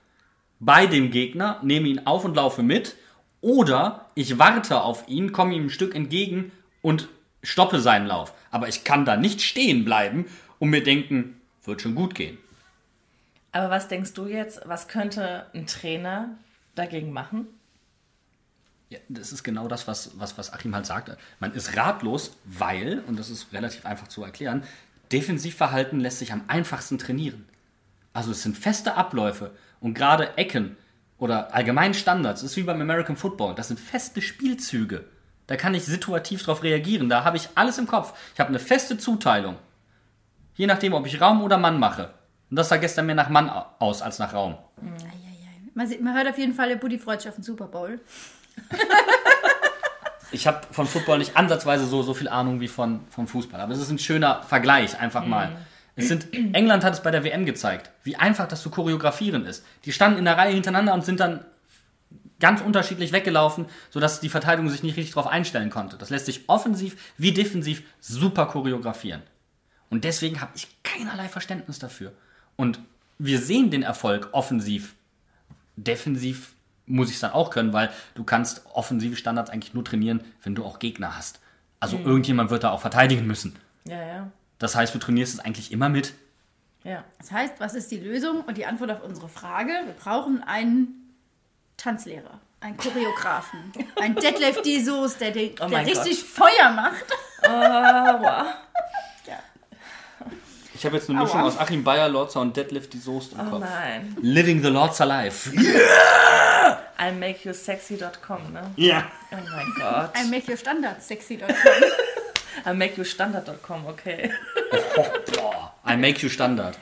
[0.58, 2.96] bei dem Gegner, nehme ihn auf und laufe mit,
[3.40, 6.50] oder ich warte auf ihn, komme ihm ein Stück entgegen
[6.82, 7.08] und
[7.44, 8.34] stoppe seinen Lauf.
[8.50, 10.26] Aber ich kann da nicht stehen bleiben
[10.58, 12.36] und mir denken, wird schon gut gehen.
[13.52, 16.36] Aber was denkst du jetzt, was könnte ein Trainer
[16.76, 17.46] dagegen machen?
[18.88, 21.18] Ja, das ist genau das, was, was, was Achim halt sagte.
[21.40, 24.62] Man ist ratlos, weil, und das ist relativ einfach zu erklären,
[25.10, 27.48] Defensivverhalten lässt sich am einfachsten trainieren.
[28.12, 30.76] Also es sind feste Abläufe und gerade Ecken
[31.18, 35.04] oder allgemein Standards, das ist wie beim American Football, das sind feste Spielzüge.
[35.46, 38.14] Da kann ich situativ darauf reagieren, da habe ich alles im Kopf.
[38.34, 39.56] Ich habe eine feste Zuteilung.
[40.54, 42.14] Je nachdem, ob ich Raum oder Mann mache.
[42.50, 44.56] Und das sah gestern mehr nach Mann aus als nach Raum.
[45.76, 48.00] Man, sieht, man hört auf jeden Fall, der Buddy freut sich auf den Super Bowl.
[50.32, 53.60] Ich habe von Football nicht ansatzweise so, so viel Ahnung wie von, vom Fußball.
[53.60, 55.54] Aber es ist ein schöner Vergleich, einfach mal.
[55.94, 59.64] Es sind, England hat es bei der WM gezeigt, wie einfach das zu choreografieren ist.
[59.84, 61.44] Die standen in der Reihe hintereinander und sind dann
[62.40, 65.96] ganz unterschiedlich weggelaufen, sodass die Verteidigung sich nicht richtig darauf einstellen konnte.
[65.96, 69.22] Das lässt sich offensiv wie defensiv super choreografieren.
[69.90, 72.12] Und deswegen habe ich keinerlei Verständnis dafür.
[72.56, 72.80] Und
[73.18, 74.94] wir sehen den Erfolg offensiv.
[75.76, 76.54] Defensiv
[76.86, 80.54] muss ich es dann auch können, weil du kannst offensive Standards eigentlich nur trainieren, wenn
[80.54, 81.40] du auch Gegner hast.
[81.80, 83.56] Also irgendjemand wird da auch verteidigen müssen.
[83.84, 84.30] Ja, ja.
[84.58, 86.14] Das heißt, du trainierst es eigentlich immer mit.
[86.84, 87.04] Ja.
[87.18, 88.42] Das heißt, was ist die Lösung?
[88.42, 91.12] Und die Antwort auf unsere Frage, wir brauchen einen
[91.76, 94.82] Tanzlehrer, einen Choreografen, einen Detlef D.
[94.82, 97.04] Soos, der, der, Oh der richtig Feuer macht.
[100.78, 101.46] Ich habe jetzt eine Mischung Aua.
[101.48, 103.60] aus Achim Bayer, Lorzer und Deadlift die Soest im Oh Kopf.
[103.64, 104.14] nein.
[104.20, 105.50] Living the Lords Alive.
[106.98, 108.70] I'll make you sexy.com, ne?
[108.76, 109.10] Ja.
[109.32, 110.10] Oh mein Gott.
[110.14, 111.48] Ein Make Your Standard sexy.com.
[112.64, 114.30] I'll make you standard.com, okay.
[115.86, 116.76] I make you Standard.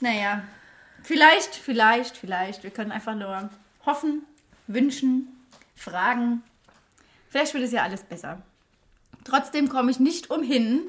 [0.00, 0.42] Naja,
[1.02, 2.62] vielleicht, vielleicht, vielleicht.
[2.62, 3.48] Wir können einfach nur
[3.86, 4.22] hoffen,
[4.66, 5.28] wünschen,
[5.76, 6.42] fragen.
[7.30, 8.42] Vielleicht wird es ja alles besser.
[9.24, 10.80] Trotzdem komme ich nicht umhin,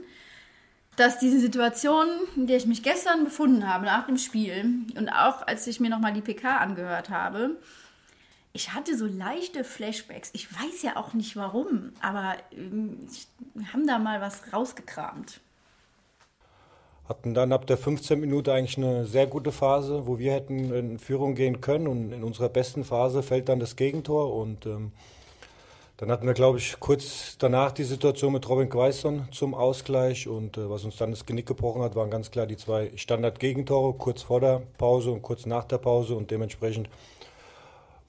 [0.99, 4.65] dass diese Situation, in der ich mich gestern befunden habe, nach dem Spiel
[4.97, 7.57] und auch als ich mir nochmal die PK angehört habe,
[8.51, 10.31] ich hatte so leichte Flashbacks.
[10.33, 12.97] Ich weiß ja auch nicht warum, aber ähm,
[13.53, 15.39] wir haben da mal was rausgekramt.
[17.07, 20.99] Hatten dann ab der 15 Minute eigentlich eine sehr gute Phase, wo wir hätten in
[20.99, 21.87] Führung gehen können.
[21.87, 24.35] Und in unserer besten Phase fällt dann das Gegentor.
[24.35, 24.91] Und ähm,
[25.99, 30.29] dann hatten wir, glaube ich, kurz danach die Situation mit Robin Quaison zum Ausgleich.
[30.29, 33.95] Und äh, was uns dann das Genick gebrochen hat, waren ganz klar die zwei Standard-Gegentore,
[33.95, 36.15] kurz vor der Pause und kurz nach der Pause.
[36.15, 36.89] Und dementsprechend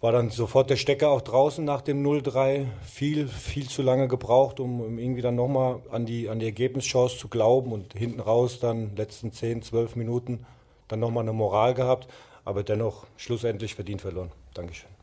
[0.00, 2.66] war dann sofort der Stecker auch draußen nach dem 0-3.
[2.80, 7.26] Viel, viel zu lange gebraucht, um, irgendwie dann nochmal an die, an die Ergebnischance zu
[7.26, 10.46] glauben und hinten raus dann letzten 10, 12 Minuten
[10.86, 12.06] dann nochmal eine Moral gehabt,
[12.44, 14.30] aber dennoch schlussendlich verdient verloren.
[14.54, 14.99] Dankeschön.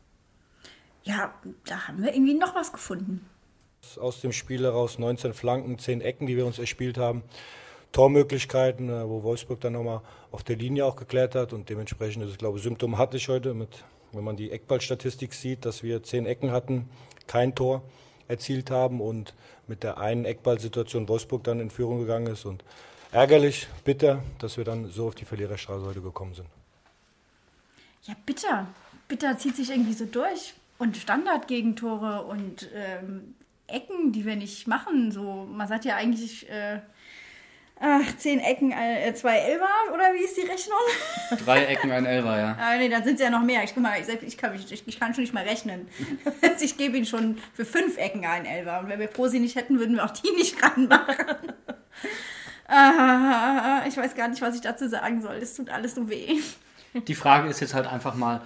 [1.08, 1.32] Ja,
[1.64, 3.26] da haben wir irgendwie noch was gefunden.
[3.98, 7.22] Aus dem Spiel heraus 19 Flanken, 10 Ecken, die wir uns erspielt haben.
[7.92, 12.32] Tormöglichkeiten, äh, wo Wolfsburg dann nochmal auf der Linie auch geklärt hat und dementsprechend ist
[12.32, 13.70] es, glaube ich, symptomatisch heute, mit,
[14.12, 16.90] wenn man die Eckballstatistik sieht, dass wir 10 Ecken hatten,
[17.26, 17.82] kein Tor
[18.26, 19.32] erzielt haben und
[19.66, 22.44] mit der einen Eckballsituation Wolfsburg dann in Führung gegangen ist.
[22.44, 22.62] Und
[23.12, 26.48] ärgerlich, bitter, dass wir dann so auf die Verliererstraße heute gekommen sind.
[28.02, 28.66] Ja, bitter.
[29.08, 30.52] Bitter zieht sich irgendwie so durch.
[30.78, 33.34] Und Standardgegentore und ähm,
[33.66, 35.12] Ecken, die wir nicht machen.
[35.12, 36.80] So, man sagt ja eigentlich, äh,
[37.80, 40.78] ach, zehn Ecken, äh, zwei Elfer, oder wie ist die Rechnung?
[41.44, 42.56] Drei Ecken, ein Elfer, ja.
[42.60, 43.62] Ah, nee, dann sind es ja noch mehr.
[43.64, 45.88] Ich, guck mal, ich, ich, kann, ich, ich kann schon nicht mal rechnen.
[46.60, 48.80] Ich gebe Ihnen schon für fünf Ecken einen Elfer.
[48.80, 51.52] Und wenn wir Prosi nicht hätten, würden wir auch die nicht ranmachen.
[52.66, 55.36] ah, ich weiß gar nicht, was ich dazu sagen soll.
[55.36, 56.40] Es tut alles so weh.
[56.94, 58.42] Die Frage ist jetzt halt einfach mal,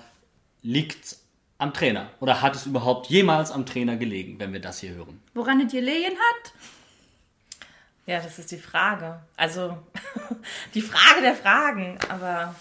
[0.60, 1.22] liegt's
[1.62, 2.10] am Trainer?
[2.20, 5.22] Oder hat es überhaupt jemals am Trainer gelegen, wenn wir das hier hören?
[5.34, 6.52] Woran es gelegen hat?
[8.06, 9.20] Ja, das ist die Frage.
[9.36, 9.78] Also,
[10.74, 11.98] die Frage der Fragen.
[12.08, 12.54] Aber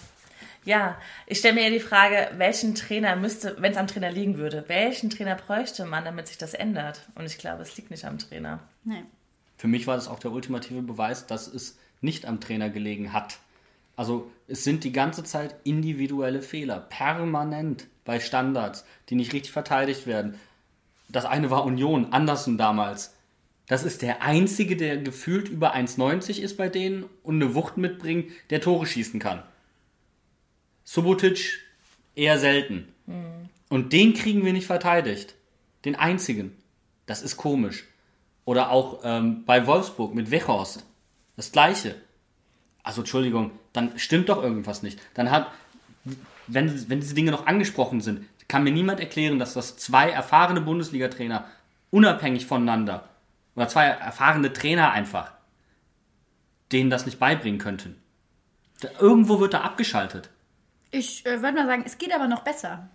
[0.64, 4.38] ja, ich stelle mir ja die Frage, welchen Trainer müsste, wenn es am Trainer liegen
[4.38, 7.08] würde, welchen Trainer bräuchte man, damit sich das ändert?
[7.16, 8.60] Und ich glaube, es liegt nicht am Trainer.
[8.84, 9.02] Nee.
[9.58, 13.38] Für mich war das auch der ultimative Beweis, dass es nicht am Trainer gelegen hat.
[13.96, 20.06] Also es sind die ganze Zeit individuelle Fehler, permanent bei Standards, die nicht richtig verteidigt
[20.06, 20.38] werden.
[21.08, 23.14] Das eine war Union, Andersen damals.
[23.66, 28.30] Das ist der einzige, der gefühlt über 1,90 ist bei denen und eine Wucht mitbringt,
[28.50, 29.42] der Tore schießen kann.
[30.84, 31.60] Subotic
[32.14, 32.88] eher selten.
[33.68, 35.34] Und den kriegen wir nicht verteidigt.
[35.84, 36.56] Den einzigen.
[37.06, 37.84] Das ist komisch.
[38.44, 40.84] Oder auch ähm, bei Wolfsburg mit Wechhorst.
[41.36, 41.94] Das gleiche.
[42.82, 45.00] Also Entschuldigung, dann stimmt doch irgendwas nicht.
[45.14, 45.52] Dann hat,
[46.46, 50.60] wenn, wenn diese Dinge noch angesprochen sind, kann mir niemand erklären, dass das zwei erfahrene
[50.60, 51.46] Bundesliga-Trainer
[51.90, 53.08] unabhängig voneinander
[53.54, 55.32] oder zwei erfahrene Trainer einfach
[56.72, 58.00] denen das nicht beibringen könnten.
[58.80, 60.30] Da, irgendwo wird da abgeschaltet.
[60.90, 62.88] Ich äh, würde mal sagen, es geht aber noch besser.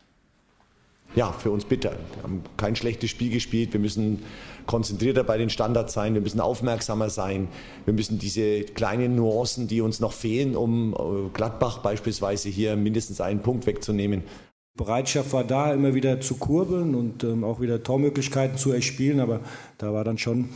[1.15, 1.93] Ja, für uns bitter.
[2.13, 3.73] Wir haben kein schlechtes Spiel gespielt.
[3.73, 4.23] Wir müssen
[4.67, 6.13] konzentrierter bei den Standards sein.
[6.13, 7.47] Wir müssen aufmerksamer sein.
[7.85, 13.21] Wir müssen diese kleinen Nuancen, die uns noch fehlen, um äh, Gladbach beispielsweise hier mindestens
[13.21, 14.23] einen Punkt wegzunehmen.
[14.75, 19.39] Bereitschaft war da, immer wieder zu kurbeln und ähm, auch wieder Tormöglichkeiten zu erspielen, aber
[19.79, 20.49] da war dann schon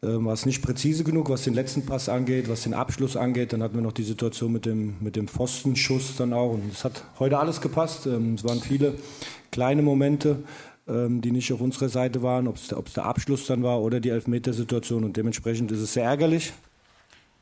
[0.00, 3.52] war es nicht präzise genug, was den letzten Pass angeht, was den Abschluss angeht.
[3.52, 6.52] Dann hatten wir noch die Situation mit dem, mit dem Pfostenschuss dann auch.
[6.52, 8.06] Und es hat heute alles gepasst.
[8.06, 8.94] Ähm, es waren viele
[9.50, 10.44] kleine Momente,
[10.86, 13.80] ähm, die nicht auf unserer Seite waren, ob es der, ob's der Abschluss dann war
[13.80, 15.02] oder die Elfmetersituation.
[15.02, 16.52] Und dementsprechend ist es sehr ärgerlich.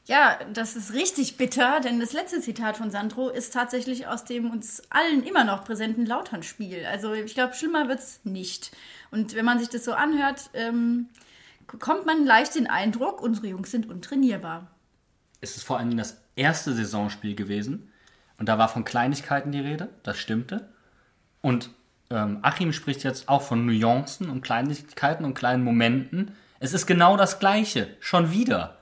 [0.07, 4.51] Ja, das ist richtig bitter, denn das letzte Zitat von Sandro ist tatsächlich aus dem
[4.51, 6.87] uns allen immer noch präsenten Lautern-Spiel.
[6.87, 8.71] Also ich glaube, schlimmer wird's nicht.
[9.11, 11.09] Und wenn man sich das so anhört, ähm,
[11.67, 14.71] bekommt man leicht den Eindruck, unsere Jungs sind untrainierbar.
[15.41, 17.93] Es ist vor allem das erste Saisonspiel gewesen
[18.39, 20.69] und da war von Kleinigkeiten die Rede, das stimmte.
[21.41, 21.71] Und
[22.11, 26.35] ähm, Achim spricht jetzt auch von Nuancen und Kleinigkeiten und kleinen Momenten.
[26.61, 28.79] Es ist genau das Gleiche, schon wieder.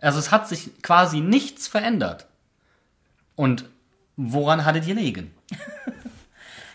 [0.00, 2.26] Also es hat sich quasi nichts verändert.
[3.34, 3.68] Und
[4.16, 5.34] woran hattet ihr liegen?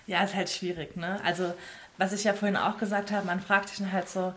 [0.08, 1.22] Ja, ist halt schwierig, ne?
[1.24, 1.54] Also,
[1.98, 4.34] was ich ja vorhin auch gesagt habe, man fragt sich dann halt so,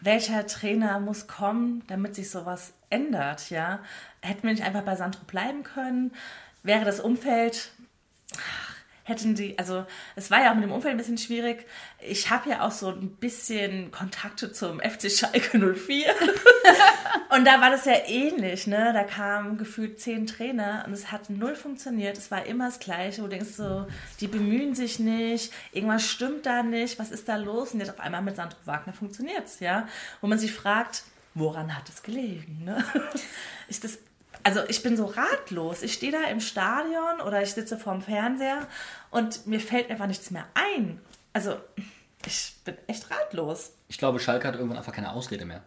[0.00, 3.80] welcher Trainer muss kommen, damit sich sowas ändert, ja?
[4.22, 6.12] Hätten wir nicht einfach bei Sandro bleiben können?
[6.62, 7.70] Wäre das Umfeld,
[9.10, 9.84] hätten die, also
[10.16, 11.66] es war ja auch mit dem Umfeld ein bisschen schwierig.
[12.00, 16.14] Ich habe ja auch so ein bisschen Kontakte zum FC Schalke 04.
[17.36, 18.92] und da war das ja ähnlich, ne?
[18.94, 22.16] Da kamen gefühlt zehn Trainer und es hat null funktioniert.
[22.16, 23.20] Es war immer das Gleiche.
[23.20, 23.86] Wo du denkst so,
[24.20, 27.74] die bemühen sich nicht, irgendwas stimmt da nicht, was ist da los?
[27.74, 29.86] Und jetzt auf einmal mit Sandro Wagner funktioniert's, ja?
[30.20, 32.84] Wo man sich fragt, woran hat es gelegen, ne?
[33.68, 33.98] Ist das
[34.42, 35.82] also ich bin so ratlos.
[35.82, 38.66] Ich stehe da im Stadion oder ich sitze vorm Fernseher
[39.10, 41.00] und mir fällt einfach nichts mehr ein.
[41.32, 41.56] Also
[42.26, 43.72] ich bin echt ratlos.
[43.88, 45.62] Ich glaube, Schalke hat irgendwann einfach keine Ausrede mehr.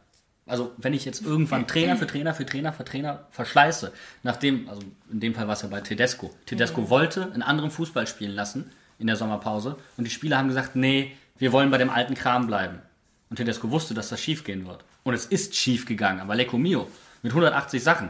[0.45, 4.81] Also wenn ich jetzt irgendwann Trainer für Trainer für Trainer für Trainer verschleiße, nachdem, also
[5.09, 6.31] in dem Fall war es ja bei Tedesco.
[6.45, 10.75] Tedesco wollte einen anderen Fußball spielen lassen in der Sommerpause und die Spieler haben gesagt,
[10.75, 12.81] nee, wir wollen bei dem alten Kram bleiben.
[13.29, 14.83] Und Tedesco wusste, dass das schief gehen wird.
[15.03, 16.87] Und es ist schief gegangen, aber Lecco Mio
[17.21, 18.09] mit 180 Sachen.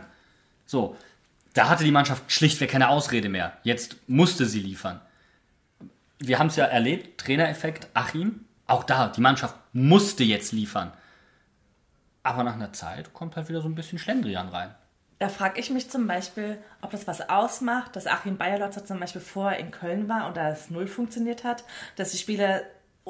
[0.74, 0.98] So,
[1.54, 3.54] da hatte die Mannschaft schlichtweg keine Ausrede mehr.
[3.62, 5.00] Jetzt musste sie liefern.
[6.18, 10.92] Wir haben es ja erlebt, Trainereffekt, Achim, auch da, die Mannschaft musste jetzt liefern.
[12.24, 14.74] Aber nach einer Zeit kommt halt wieder so ein bisschen Schlendrian rein.
[15.20, 19.22] Da frage ich mich zum Beispiel, ob das was ausmacht, dass Achim Bayerlotzer zum Beispiel
[19.22, 21.64] vorher in Köln war und da es null funktioniert hat,
[21.98, 22.64] dass die Spieler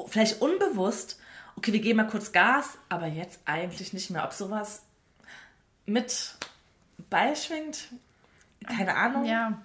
[0.06, 1.18] vielleicht unbewusst,
[1.56, 4.24] okay, wir geben mal kurz Gas, aber jetzt eigentlich nicht mehr.
[4.24, 4.82] Ob sowas
[5.86, 6.36] mit
[7.10, 7.88] beischwingt,
[8.66, 9.24] keine Ahnung.
[9.24, 9.60] Ja.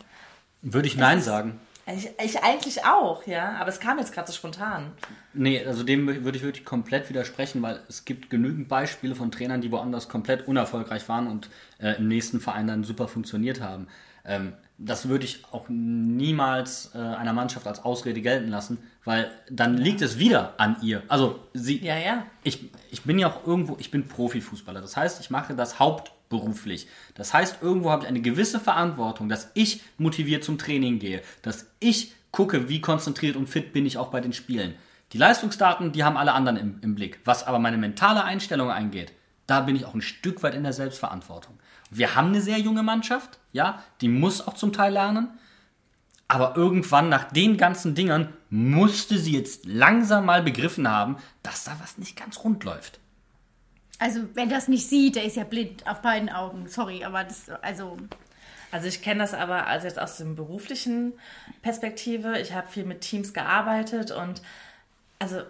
[0.62, 1.60] Würde ich Nein sagen.
[1.88, 4.92] Ich, ich eigentlich auch, ja, aber es kam jetzt gerade so spontan.
[5.34, 9.62] Nee, also dem würde ich wirklich komplett widersprechen, weil es gibt genügend Beispiele von Trainern,
[9.62, 13.88] die woanders komplett unerfolgreich waren und äh, im nächsten Verein dann super funktioniert haben.
[14.24, 19.76] Ähm, das würde ich auch niemals äh, einer Mannschaft als Ausrede gelten lassen, weil dann
[19.76, 21.02] liegt es wieder an ihr.
[21.08, 22.26] Also sie, Ja, ja.
[22.44, 24.82] ich, ich bin ja auch irgendwo, ich bin Profifußballer.
[24.82, 25.80] Das heißt, ich mache das
[26.30, 26.88] hauptberuflich.
[27.16, 31.68] Das heißt, irgendwo habe ich eine gewisse Verantwortung, dass ich motiviert zum Training gehe, dass
[31.80, 34.76] ich gucke, wie konzentriert und fit bin ich auch bei den Spielen.
[35.14, 37.20] Die Leistungsdaten, die haben alle anderen im, im Blick.
[37.26, 39.14] Was aber meine mentale Einstellung angeht,
[39.48, 41.58] da bin ich auch ein Stück weit in der Selbstverantwortung.
[41.90, 45.30] Wir haben eine sehr junge Mannschaft, ja, die muss auch zum Teil lernen.
[46.28, 51.76] Aber irgendwann nach den ganzen Dingern musste sie jetzt langsam mal begriffen haben, dass da
[51.82, 53.00] was nicht ganz rund läuft.
[54.00, 56.68] Also, wer das nicht sieht, der ist ja blind auf beiden Augen.
[56.68, 57.98] Sorry, aber das, also,
[58.72, 61.14] Also ich kenne das aber also jetzt aus dem beruflichen
[61.62, 62.40] Perspektive.
[62.40, 64.42] Ich habe viel mit Teams gearbeitet und
[65.18, 65.42] also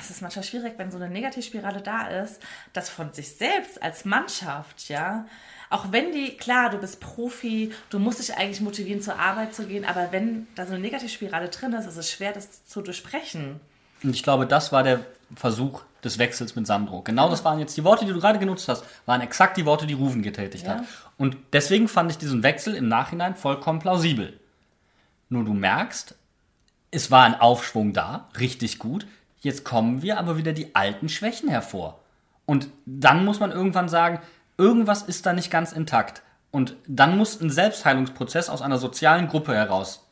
[0.00, 2.40] es ist manchmal schwierig, wenn so eine Negativspirale da ist,
[2.72, 5.26] dass von sich selbst als Mannschaft, ja,
[5.70, 9.66] auch wenn die, klar, du bist Profi, du musst dich eigentlich motivieren, zur Arbeit zu
[9.66, 13.60] gehen, aber wenn da so eine Negativspirale drin ist, ist es schwer, das zu durchbrechen.
[14.02, 17.02] Und ich glaube, das war der Versuch des Wechsels mit Sandro.
[17.02, 19.86] Genau das waren jetzt die Worte, die du gerade genutzt hast, waren exakt die Worte,
[19.86, 20.74] die Rufen getätigt Ja.
[20.78, 20.84] hat.
[21.18, 24.38] Und deswegen fand ich diesen Wechsel im Nachhinein vollkommen plausibel.
[25.28, 26.14] Nur du merkst,
[26.90, 29.06] es war ein Aufschwung da, richtig gut.
[29.40, 32.00] Jetzt kommen wir aber wieder die alten Schwächen hervor.
[32.46, 34.20] Und dann muss man irgendwann sagen,
[34.58, 36.22] irgendwas ist da nicht ganz intakt.
[36.50, 40.04] Und dann muss ein Selbstheilungsprozess aus einer sozialen Gruppe heraus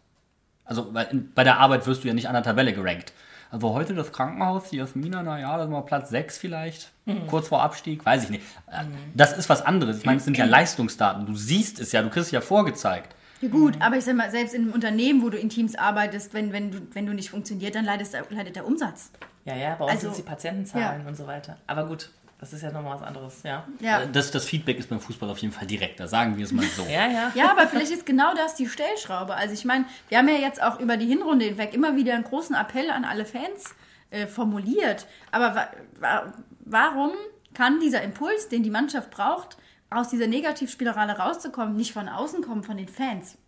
[0.65, 0.93] also
[1.35, 3.13] bei der Arbeit wirst du ja nicht an der Tabelle gerankt.
[3.53, 6.91] Also heute das Krankenhaus, die Jasmina, naja, das ist mal Platz 6 vielleicht,
[7.29, 8.43] kurz vor Abstieg, weiß ich nicht.
[8.67, 8.85] Äh,
[9.15, 9.99] Das ist was anderes.
[9.99, 11.27] Ich meine, es sind ja Leistungsdaten.
[11.27, 13.15] Du siehst es ja, du kriegst es ja vorgezeigt.
[13.43, 16.33] ja gut, aber ich sag mal, selbst in einem Unternehmen, wo du in Teams arbeitest,
[16.33, 19.11] wenn, wenn, du, wenn du nicht funktioniert, dann leidet, leidet der Umsatz.
[19.45, 21.59] Ja, ja, bei uns Also, sind es die Patientenzahlen und so weiter.
[21.67, 22.09] Aber gut,
[22.43, 23.69] das ist ja nochmal was anderes, ja.
[23.79, 24.03] Ja.
[24.03, 26.65] Äh, Das, das Feedback ist beim Fußball auf jeden Fall direkter, sagen wir es mal
[26.65, 26.83] so.
[26.91, 27.31] Ja, ja.
[27.37, 29.37] Ja, aber vielleicht ist genau das die Stellschraube.
[29.37, 32.25] Also ich meine, wir haben ja jetzt auch über die Hinrunde hinweg immer wieder einen
[32.25, 33.77] großen Appell an alle Fans
[34.11, 35.07] äh, formuliert.
[35.31, 35.69] Aber wa
[36.01, 36.33] wa
[36.65, 37.13] warum
[37.55, 39.57] kann dieser Impuls, den die Mannschaft braucht,
[39.91, 43.39] aus dieser Negativspirale rauszukommen, nicht von außen kommen, von den Fans?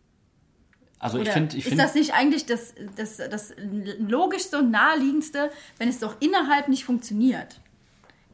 [1.00, 3.54] Also ich Oder finde, ich ist find, das nicht eigentlich das, das, das
[3.98, 7.60] logischste und naheliegendste, wenn es doch innerhalb nicht funktioniert?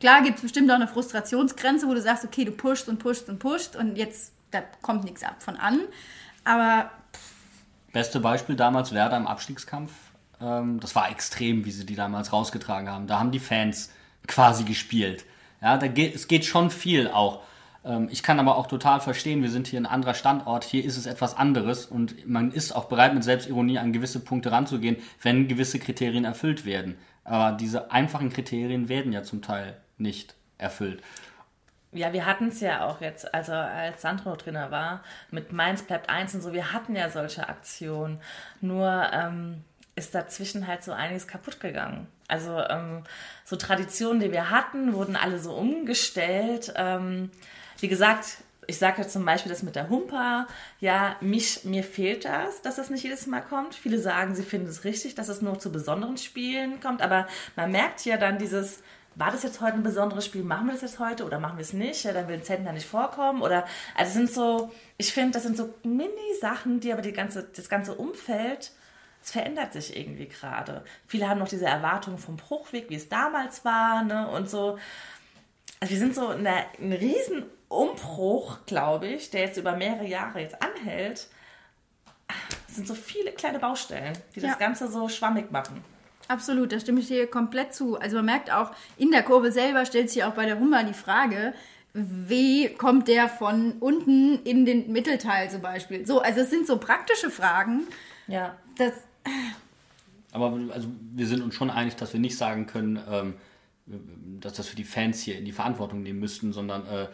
[0.01, 3.29] Klar gibt es bestimmt auch eine Frustrationsgrenze, wo du sagst, okay, du pushst und pushst
[3.29, 5.81] und pushst und jetzt da kommt nichts ab von an.
[6.45, 6.91] Aber
[7.93, 9.93] Beste Beispiel damals Werder im Abstiegskampf.
[10.41, 13.07] Ähm, das war extrem, wie sie die damals rausgetragen haben.
[13.07, 13.91] Da haben die Fans
[14.27, 15.25] quasi gespielt.
[15.61, 17.43] Ja, da geht, es geht schon viel auch.
[17.85, 20.97] Ähm, ich kann aber auch total verstehen, wir sind hier ein anderer Standort, hier ist
[20.97, 25.49] es etwas anderes und man ist auch bereit, mit Selbstironie an gewisse Punkte ranzugehen, wenn
[25.49, 26.97] gewisse Kriterien erfüllt werden.
[27.25, 31.03] Aber diese einfachen Kriterien werden ja zum Teil nicht erfüllt.
[31.93, 36.09] Ja, wir hatten es ja auch jetzt, also als Sandro Trainer war, mit Mainz bleibt
[36.09, 38.21] eins und so, wir hatten ja solche Aktionen.
[38.61, 39.65] Nur ähm,
[39.97, 42.07] ist dazwischen halt so einiges kaputt gegangen.
[42.29, 43.03] Also ähm,
[43.45, 46.73] so Traditionen, die wir hatten, wurden alle so umgestellt.
[46.77, 47.31] Ähm,
[47.81, 50.47] wie gesagt, ich sage jetzt zum Beispiel das mit der Humper.
[50.79, 53.75] Ja, mich, mir fehlt das, dass das nicht jedes Mal kommt.
[53.75, 57.03] Viele sagen, sie finden es richtig, dass es nur zu besonderen Spielen kommt.
[57.03, 58.85] Aber man merkt ja dann dieses,
[59.17, 60.43] war das jetzt heute ein besonderes Spiel?
[60.43, 62.05] Machen wir das jetzt heute oder machen wir es nicht?
[62.05, 63.43] Ja, dann will Zentner nicht vorkommen.
[63.43, 63.65] Oder
[63.97, 67.69] also es sind so, ich finde, das sind so Mini-Sachen, die aber die ganze, das
[67.69, 68.71] ganze Umfeld,
[69.23, 70.85] es verändert sich irgendwie gerade.
[71.07, 74.29] Viele haben noch diese Erwartung vom Bruchweg, wie es damals war, ne?
[74.29, 74.79] Und so.
[75.81, 80.07] Also wir sind so in einer, einem riesen Umbruch, glaube ich, der jetzt über mehrere
[80.07, 81.29] Jahre jetzt anhält.
[82.69, 84.57] Es sind so viele kleine Baustellen, die das Ja.
[84.57, 85.83] Ganze so schwammig machen.
[86.31, 87.99] Absolut, da stimme ich dir komplett zu.
[87.99, 90.95] Also man merkt auch, in der Kurve selber stellt sich auch bei der Hummer die
[90.95, 91.55] Frage,
[91.93, 96.07] wie kommt der von unten in den Mittelteil zum Beispiel?
[96.07, 97.81] So, also es sind so praktische Fragen.
[98.29, 98.57] Ja.
[98.79, 98.93] Das,
[100.31, 103.35] Aber also wir sind uns schon einig, dass wir nicht sagen können, ähm,
[104.39, 107.09] dass das für die Fans hier in die Verantwortung nehmen müssten, sondern äh,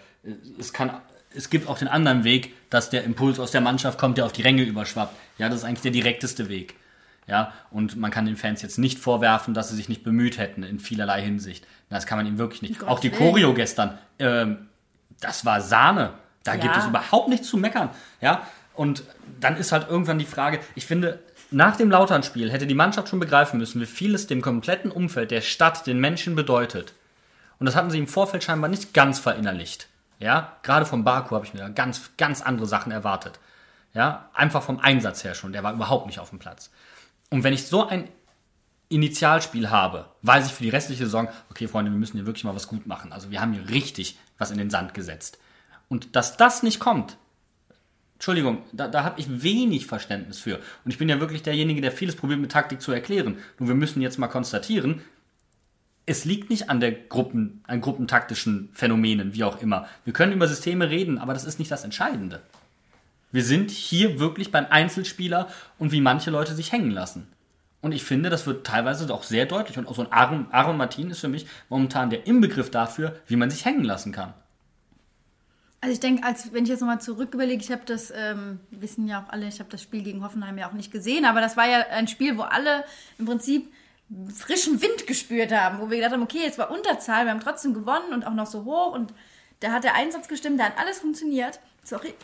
[0.58, 1.00] es kann,
[1.34, 4.32] es gibt auch den anderen Weg, dass der Impuls aus der Mannschaft kommt, der auf
[4.32, 5.16] die Ränge überschwappt.
[5.38, 6.74] Ja, das ist eigentlich der direkteste Weg.
[7.28, 10.62] Ja, und man kann den Fans jetzt nicht vorwerfen, dass sie sich nicht bemüht hätten
[10.62, 11.66] in vielerlei Hinsicht.
[11.88, 12.82] Das kann man ihnen wirklich nicht.
[12.82, 13.18] Um auch die Willen.
[13.18, 14.68] Choreo gestern, ähm,
[15.20, 16.12] das war Sahne.
[16.44, 16.60] Da Ja.
[16.60, 17.90] gibt es überhaupt nichts zu meckern.
[18.20, 18.42] Ja,
[18.74, 19.02] und
[19.40, 21.18] dann ist halt irgendwann die Frage, ich finde,
[21.50, 25.30] nach dem Lautern-Spiel hätte die Mannschaft schon begreifen müssen, wie viel es dem kompletten Umfeld
[25.32, 26.92] der Stadt, den Menschen bedeutet.
[27.58, 29.88] Und das hatten sie im Vorfeld scheinbar nicht ganz verinnerlicht.
[30.20, 33.38] Ja, gerade vom Baku habe ich mir da ganz, ganz andere Sachen erwartet.
[33.94, 35.52] Ja, einfach vom Einsatz her schon.
[35.52, 36.70] Der war überhaupt nicht auf dem Platz.
[37.30, 38.08] Und wenn ich so ein
[38.88, 42.54] Initialspiel habe, weiß ich für die restliche Saison, okay, Freunde, wir müssen hier wirklich mal
[42.54, 43.12] was gut machen.
[43.12, 45.38] Also wir haben hier richtig was in den Sand gesetzt.
[45.88, 47.16] Und dass das nicht kommt,
[48.14, 50.56] Entschuldigung, da, da habe ich wenig Verständnis für.
[50.56, 53.38] Und ich bin ja wirklich derjenige, der vieles probiert mit Taktik zu erklären.
[53.58, 55.02] Nur wir müssen jetzt mal konstatieren,
[56.06, 59.88] es liegt nicht an der Gruppen, an gruppentaktischen Phänomenen, wie auch immer.
[60.04, 62.40] Wir können über Systeme reden, aber das ist nicht das Entscheidende.
[63.32, 65.48] Wir sind hier wirklich beim Einzelspieler
[65.78, 67.28] und wie manche Leute sich hängen lassen.
[67.82, 69.78] Und ich finde, das wird teilweise auch sehr deutlich.
[69.78, 73.36] Und auch so ein Aaron, Aaron Martin ist für mich momentan der Inbegriff dafür, wie
[73.36, 74.34] man sich hängen lassen kann.
[75.80, 79.06] Also ich denke, als wenn ich jetzt nochmal zurück überlege, ich habe das, ähm, wissen
[79.06, 81.56] ja auch alle, ich habe das Spiel gegen Hoffenheim ja auch nicht gesehen, aber das
[81.56, 82.84] war ja ein Spiel, wo alle
[83.18, 83.72] im Prinzip
[84.34, 87.74] frischen Wind gespürt haben, wo wir gedacht haben, okay, jetzt war Unterzahl, wir haben trotzdem
[87.74, 89.12] gewonnen und auch noch so hoch und
[89.60, 91.60] da hat der Einsatz gestimmt, da hat alles funktioniert.
[91.82, 92.14] Sorry.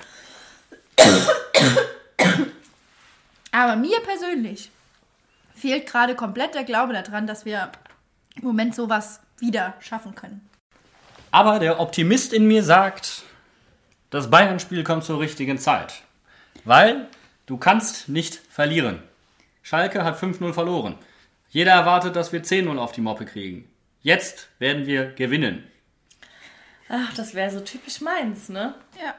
[3.50, 4.70] Aber mir persönlich
[5.54, 7.70] fehlt gerade komplett der Glaube daran, dass wir
[8.36, 10.48] im Moment sowas wieder schaffen können.
[11.30, 13.22] Aber der Optimist in mir sagt,
[14.10, 16.02] das Bayern-Spiel kommt zur richtigen Zeit.
[16.64, 17.08] Weil
[17.46, 19.02] du kannst nicht verlieren.
[19.62, 20.98] Schalke hat 5-0 verloren.
[21.48, 23.70] Jeder erwartet, dass wir 10-0 auf die Moppe kriegen.
[24.00, 25.66] Jetzt werden wir gewinnen.
[26.88, 28.74] Ach, das wäre so typisch meins, ne?
[29.02, 29.14] Ja.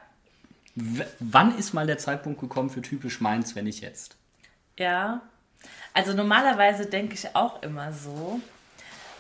[0.76, 4.16] Wann ist mal der Zeitpunkt gekommen für typisch Mainz, wenn nicht jetzt?
[4.78, 5.22] Ja.
[5.94, 8.42] Also normalerweise denke ich auch immer so.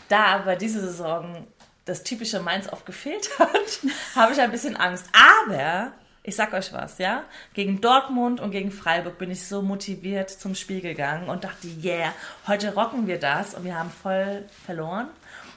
[0.09, 1.47] Da aber diese Saison
[1.85, 3.79] das typische Mainz oft gefehlt hat,
[4.15, 5.05] habe ich ein bisschen Angst.
[5.13, 5.91] Aber
[6.23, 7.23] ich sag euch was, ja?
[7.53, 12.13] Gegen Dortmund und gegen Freiburg bin ich so motiviert zum Spiel gegangen und dachte, yeah,
[12.47, 15.07] heute rocken wir das und wir haben voll verloren.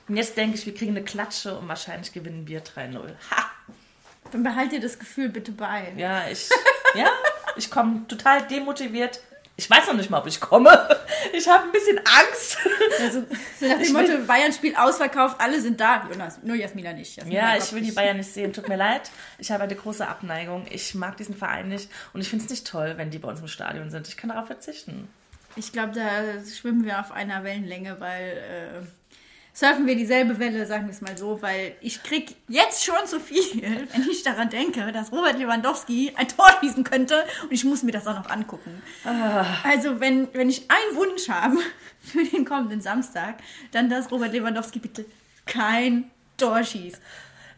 [0.08, 2.98] Und jetzt denke ich, wir kriegen eine Klatsche und wahrscheinlich gewinnen wir 3-0.
[3.30, 3.50] Ha!
[4.32, 5.92] Dann behalt dir das Gefühl bitte bei.
[5.96, 6.48] Ja, ich,
[6.94, 7.08] ja,
[7.56, 9.20] ich komme total demotiviert.
[9.58, 10.70] Ich weiß noch nicht mal, ob ich komme.
[11.32, 12.58] Ich habe ein bisschen Angst.
[13.00, 13.24] Also,
[13.58, 16.06] so nach dem Motto, Bayern spielt ausverkauft, alle sind da.
[16.10, 17.16] Jonas, Nur Jasmina nicht.
[17.16, 17.90] Jasmina Ja, ich will die.
[17.90, 18.52] Bayern nicht sehen.
[18.52, 19.10] Tut mir leid.
[19.38, 20.66] Ich habe eine große Abneigung.
[20.70, 21.90] Ich mag diesen Verein nicht.
[22.12, 24.08] Und ich finde es nicht toll, wenn die bei uns im Stadion sind.
[24.08, 25.08] Ich kann darauf verzichten.
[25.56, 26.04] Ich glaube, da
[26.44, 29.05] schwimmen wir auf einer Wellenlänge, weil äh,
[29.56, 33.18] surfen wir dieselbe Welle, sagen wir es mal so, weil ich krieg jetzt schon zu
[33.18, 37.82] viel, wenn ich daran denke, dass Robert Lewandowski ein Tor schießen könnte und ich muss
[37.82, 38.82] mir das auch noch angucken.
[39.64, 41.56] Also wenn, wenn ich einen Wunsch habe
[42.00, 43.36] für den kommenden Samstag,
[43.72, 45.06] dann dass Robert Lewandowski bitte
[45.46, 47.00] kein Tor schießt.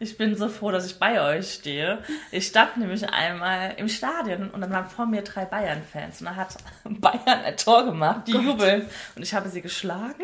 [0.01, 1.99] Ich bin so froh, dass ich bei euch stehe.
[2.31, 6.21] Ich stand nämlich einmal im Stadion und dann waren vor mir drei Bayern-Fans.
[6.21, 8.89] Und da hat Bayern ein Tor gemacht, die jubeln.
[9.17, 10.23] Und ich habe sie geschlagen.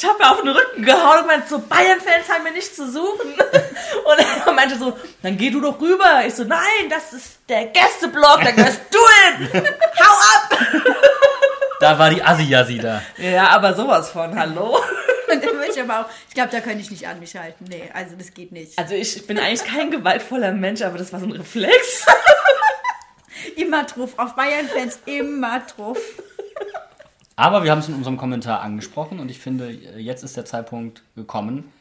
[0.00, 2.90] Ich habe mir auf den Rücken gehauen und meinte so, Bayern-Fans haben mir nichts zu
[2.90, 3.34] suchen.
[3.34, 6.22] Und er meinte so, dann geh du doch rüber.
[6.26, 9.50] Ich so, nein, das ist der Gästeblock, da gehörst du hin.
[10.00, 10.58] Hau ab.
[11.80, 13.02] Da war die Assi-Jassi da.
[13.18, 14.78] Ja, aber sowas von, hallo.
[15.30, 17.66] Und dann würde ich aber auch, ich glaube, da könnte ich nicht an mich halten.
[17.68, 18.78] Nee, also das geht nicht.
[18.78, 22.06] Also ich, ich bin eigentlich kein gewaltvoller Mensch, aber das war so ein Reflex.
[23.56, 25.98] Immer drauf, auf Bayern-Fans immer drauf.
[27.40, 31.02] Aber wir haben es in unserem Kommentar angesprochen und ich finde, jetzt ist der Zeitpunkt
[31.16, 31.72] gekommen,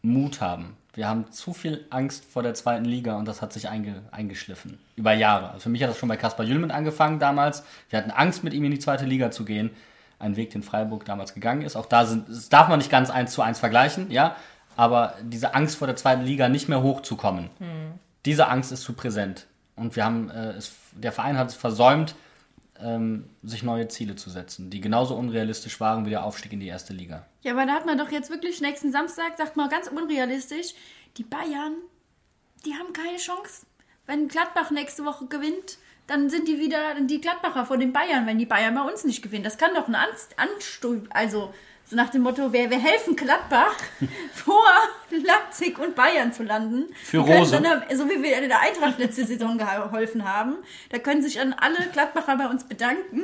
[0.00, 0.76] Mut haben.
[0.94, 4.78] Wir haben zu viel Angst vor der zweiten Liga und das hat sich einge eingeschliffen.
[4.94, 5.48] Über Jahre.
[5.48, 7.64] Also für mich hat das schon bei Kaspar Jülmen angefangen damals.
[7.90, 9.70] Wir hatten Angst, mit ihm in die zweite Liga zu gehen.
[10.20, 11.74] Ein Weg, den Freiburg damals gegangen ist.
[11.74, 14.36] Auch da sind, das darf man nicht ganz eins zu eins vergleichen, ja.
[14.76, 17.50] Aber diese Angst vor der zweiten Liga nicht mehr hochzukommen,
[18.24, 19.48] diese Angst ist zu präsent.
[19.74, 22.14] Und wir haben, äh, es, der Verein hat es versäumt,
[22.80, 26.66] ähm, sich neue Ziele zu setzen, die genauso unrealistisch waren wie der Aufstieg in die
[26.66, 27.26] erste Liga.
[27.42, 30.74] Ja, aber da hat man doch jetzt wirklich nächsten Samstag, sagt mal ganz unrealistisch,
[31.16, 31.74] die Bayern,
[32.64, 33.66] die haben keine Chance.
[34.06, 38.38] Wenn Gladbach nächste Woche gewinnt, dann sind die wieder die Gladbacher vor den Bayern, wenn
[38.38, 39.44] die Bayern bei uns nicht gewinnen.
[39.44, 40.34] Das kann doch ein Anst
[41.10, 41.52] also
[41.88, 43.74] so nach dem Motto, wir, wir helfen Gladbach
[44.34, 44.62] vor
[45.10, 46.84] Leipzig und Bayern zu landen.
[47.02, 47.60] Für Die Rose.
[47.60, 50.56] Dann, so wie wir der Eintracht letzte Saison geholfen haben,
[50.90, 53.22] da können sich dann alle Gladbacher bei uns bedanken.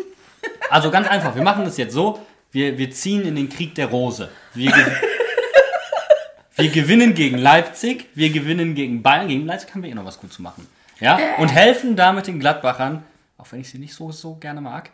[0.71, 3.87] Also ganz einfach, wir machen das jetzt so, wir, wir ziehen in den Krieg der
[3.87, 4.31] Rose.
[4.55, 4.83] Wir, gew
[6.57, 9.29] wir gewinnen gegen Leipzig, wir gewinnen gegen Bayern.
[9.29, 10.67] Gegen Leipzig haben wir eh noch was gut zu machen.
[11.01, 11.19] Ja?
[11.39, 13.05] Und helfen damit den Gladbachern,
[13.37, 14.91] auch wenn ich sie nicht so, so gerne mag,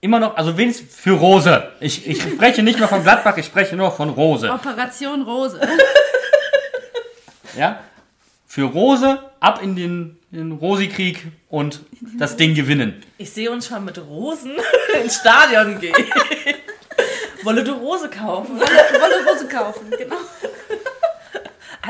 [0.00, 1.70] immer noch, also wenigstens für Rose.
[1.80, 4.50] Ich, ich spreche nicht mehr von Gladbach, ich spreche nur von Rose.
[4.50, 5.60] Operation Rose.
[7.56, 7.80] Ja?
[8.46, 11.80] Für Rose ab in den, den Rosi-Krieg und
[12.18, 13.02] das Ding gewinnen.
[13.18, 14.52] Ich sehe uns schon mit Rosen
[15.02, 15.94] ins Stadion gehen.
[17.42, 18.60] Wolle du Rose kaufen?
[18.60, 20.16] Wolle Rose kaufen, genau.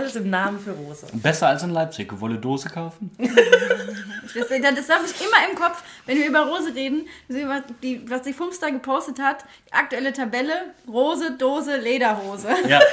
[0.01, 1.05] Alles im Namen für Rose.
[1.13, 2.19] Besser als in Leipzig.
[2.21, 3.11] Wolle Dose kaufen?
[4.33, 7.09] Das, das habe ich immer im Kopf, wenn wir über Rose reden.
[7.27, 12.47] Was die, was die Fumster gepostet hat, die aktuelle Tabelle, Rose, Dose, Lederhose.
[12.69, 12.79] Ja.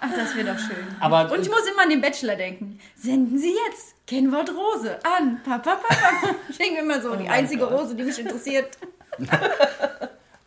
[0.00, 0.86] Ach, das wäre doch schön.
[1.00, 2.78] Aber Und ich muss immer an den Bachelor denken.
[2.96, 5.40] Senden Sie jetzt Kennwort Rose an.
[5.42, 6.34] Papa, Papa.
[6.50, 7.72] Ich denke immer so, die mein einzige Gott.
[7.72, 8.76] Rose, die mich interessiert.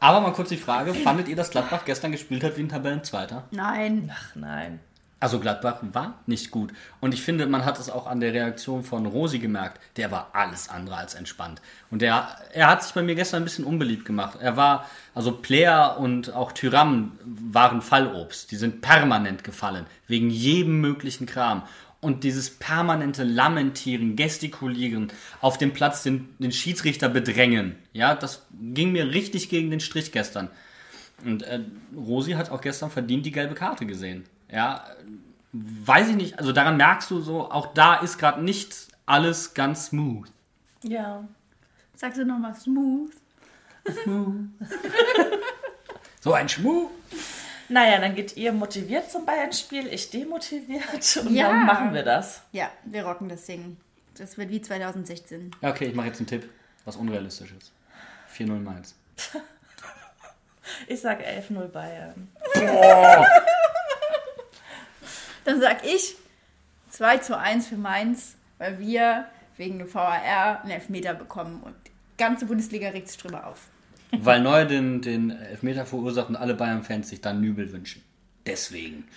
[0.02, 3.44] Aber mal kurz die Frage, fandet ihr, dass Gladbach gestern gespielt hat wie ein Tabellenzweiter?
[3.52, 4.12] Nein.
[4.12, 4.80] Ach nein.
[5.20, 6.74] Also Gladbach war nicht gut.
[7.00, 9.80] Und ich finde, man hat es auch an der Reaktion von Rosi gemerkt.
[9.98, 11.62] Der war alles andere als entspannt.
[11.92, 14.40] Und der, er hat sich bei mir gestern ein bisschen unbeliebt gemacht.
[14.42, 18.50] Er war, also Player und auch Tyram waren Fallobst.
[18.50, 19.86] Die sind permanent gefallen.
[20.08, 21.62] Wegen jedem möglichen Kram.
[22.02, 27.76] Und dieses permanente Lamentieren, Gestikulieren, auf dem Platz den, den Schiedsrichter bedrängen.
[27.94, 30.50] Ja, das ging mir richtig gegen den Strich gestern.
[31.24, 31.60] Und äh,
[31.96, 34.26] Rosi hat auch gestern verdient die gelbe Karte gesehen.
[34.52, 34.84] Ja,
[35.54, 36.40] weiß ich nicht.
[36.40, 40.28] Also daran merkst du so, auch da ist gerade nicht alles ganz smooth.
[40.84, 41.24] Ja.
[41.96, 43.12] Sagst du nochmal smooth?
[46.24, 46.88] So ein Schmuh.
[47.72, 51.48] Naja, dann geht ihr motiviert zum Bayern-Spiel, ich demotiviert und Ja.
[51.48, 52.42] dann machen wir das.
[52.52, 53.78] Ja, wir rocken das Ding.
[54.18, 55.52] Das wird wie 2016.
[55.62, 56.50] Ja, okay, ich mache jetzt einen Tipp,
[56.84, 57.72] was unrealistisch ist.
[58.38, 58.94] 4-0 Mainz.
[60.88, 62.28] Ich sage 11-0 Bayern.
[65.46, 66.16] Dann sag ich
[66.90, 69.26] 2 zu 1 für Mainz, weil wir
[69.58, 73.68] wegen dem VAR einen Elfmeter bekommen und die ganze Bundesliga regt sich drüber auf.
[74.12, 78.04] Weil Neuer den, den Elfmeter verursacht und alle Bayern-Fans sich dann Nübel wünschen.
[78.46, 79.08] Deswegen.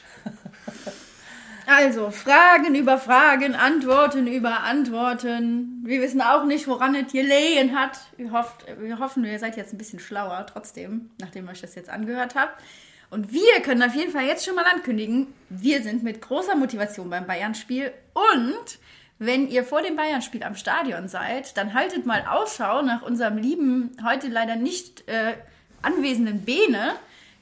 [1.67, 5.81] Also, Fragen über Fragen, Antworten über Antworten.
[5.85, 7.99] Wir wissen auch nicht, woran es gelegen hat.
[8.19, 11.75] Wir, hofft, wir hoffen, ihr seid jetzt ein bisschen schlauer, trotzdem, nachdem ihr euch das
[11.75, 12.63] jetzt angehört habt.
[13.09, 17.09] Und wir können auf jeden Fall jetzt schon mal ankündigen, wir sind mit großer Motivation
[17.09, 17.93] beim Bayern-Spiel.
[18.13, 18.79] Und
[19.27, 23.97] wenn ihr vor dem Bayern-Spiel am Stadion seid, dann haltet mal Ausschau nach unserem lieben,
[24.05, 25.35] heute leider nicht äh,
[25.83, 26.95] anwesenden Bene.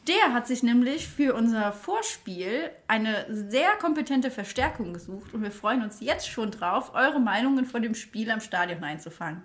[0.09, 5.83] Der hat sich nämlich für unser Vorspiel eine sehr kompetente Verstärkung gesucht und wir freuen
[5.83, 9.43] uns jetzt schon drauf, eure Meinungen vor dem Spiel am Stadion einzufangen.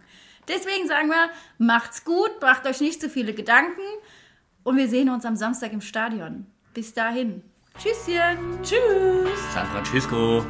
[0.48, 1.30] Deswegen sagen wir,
[1.60, 3.82] macht's gut, macht euch nicht zu viele Gedanken
[4.64, 6.48] und wir sehen uns am Samstag im Stadion.
[6.74, 7.44] Bis dahin.
[7.78, 8.60] Tschüsschen.
[8.64, 9.54] Tschüss!
[9.54, 10.44] San Francisco.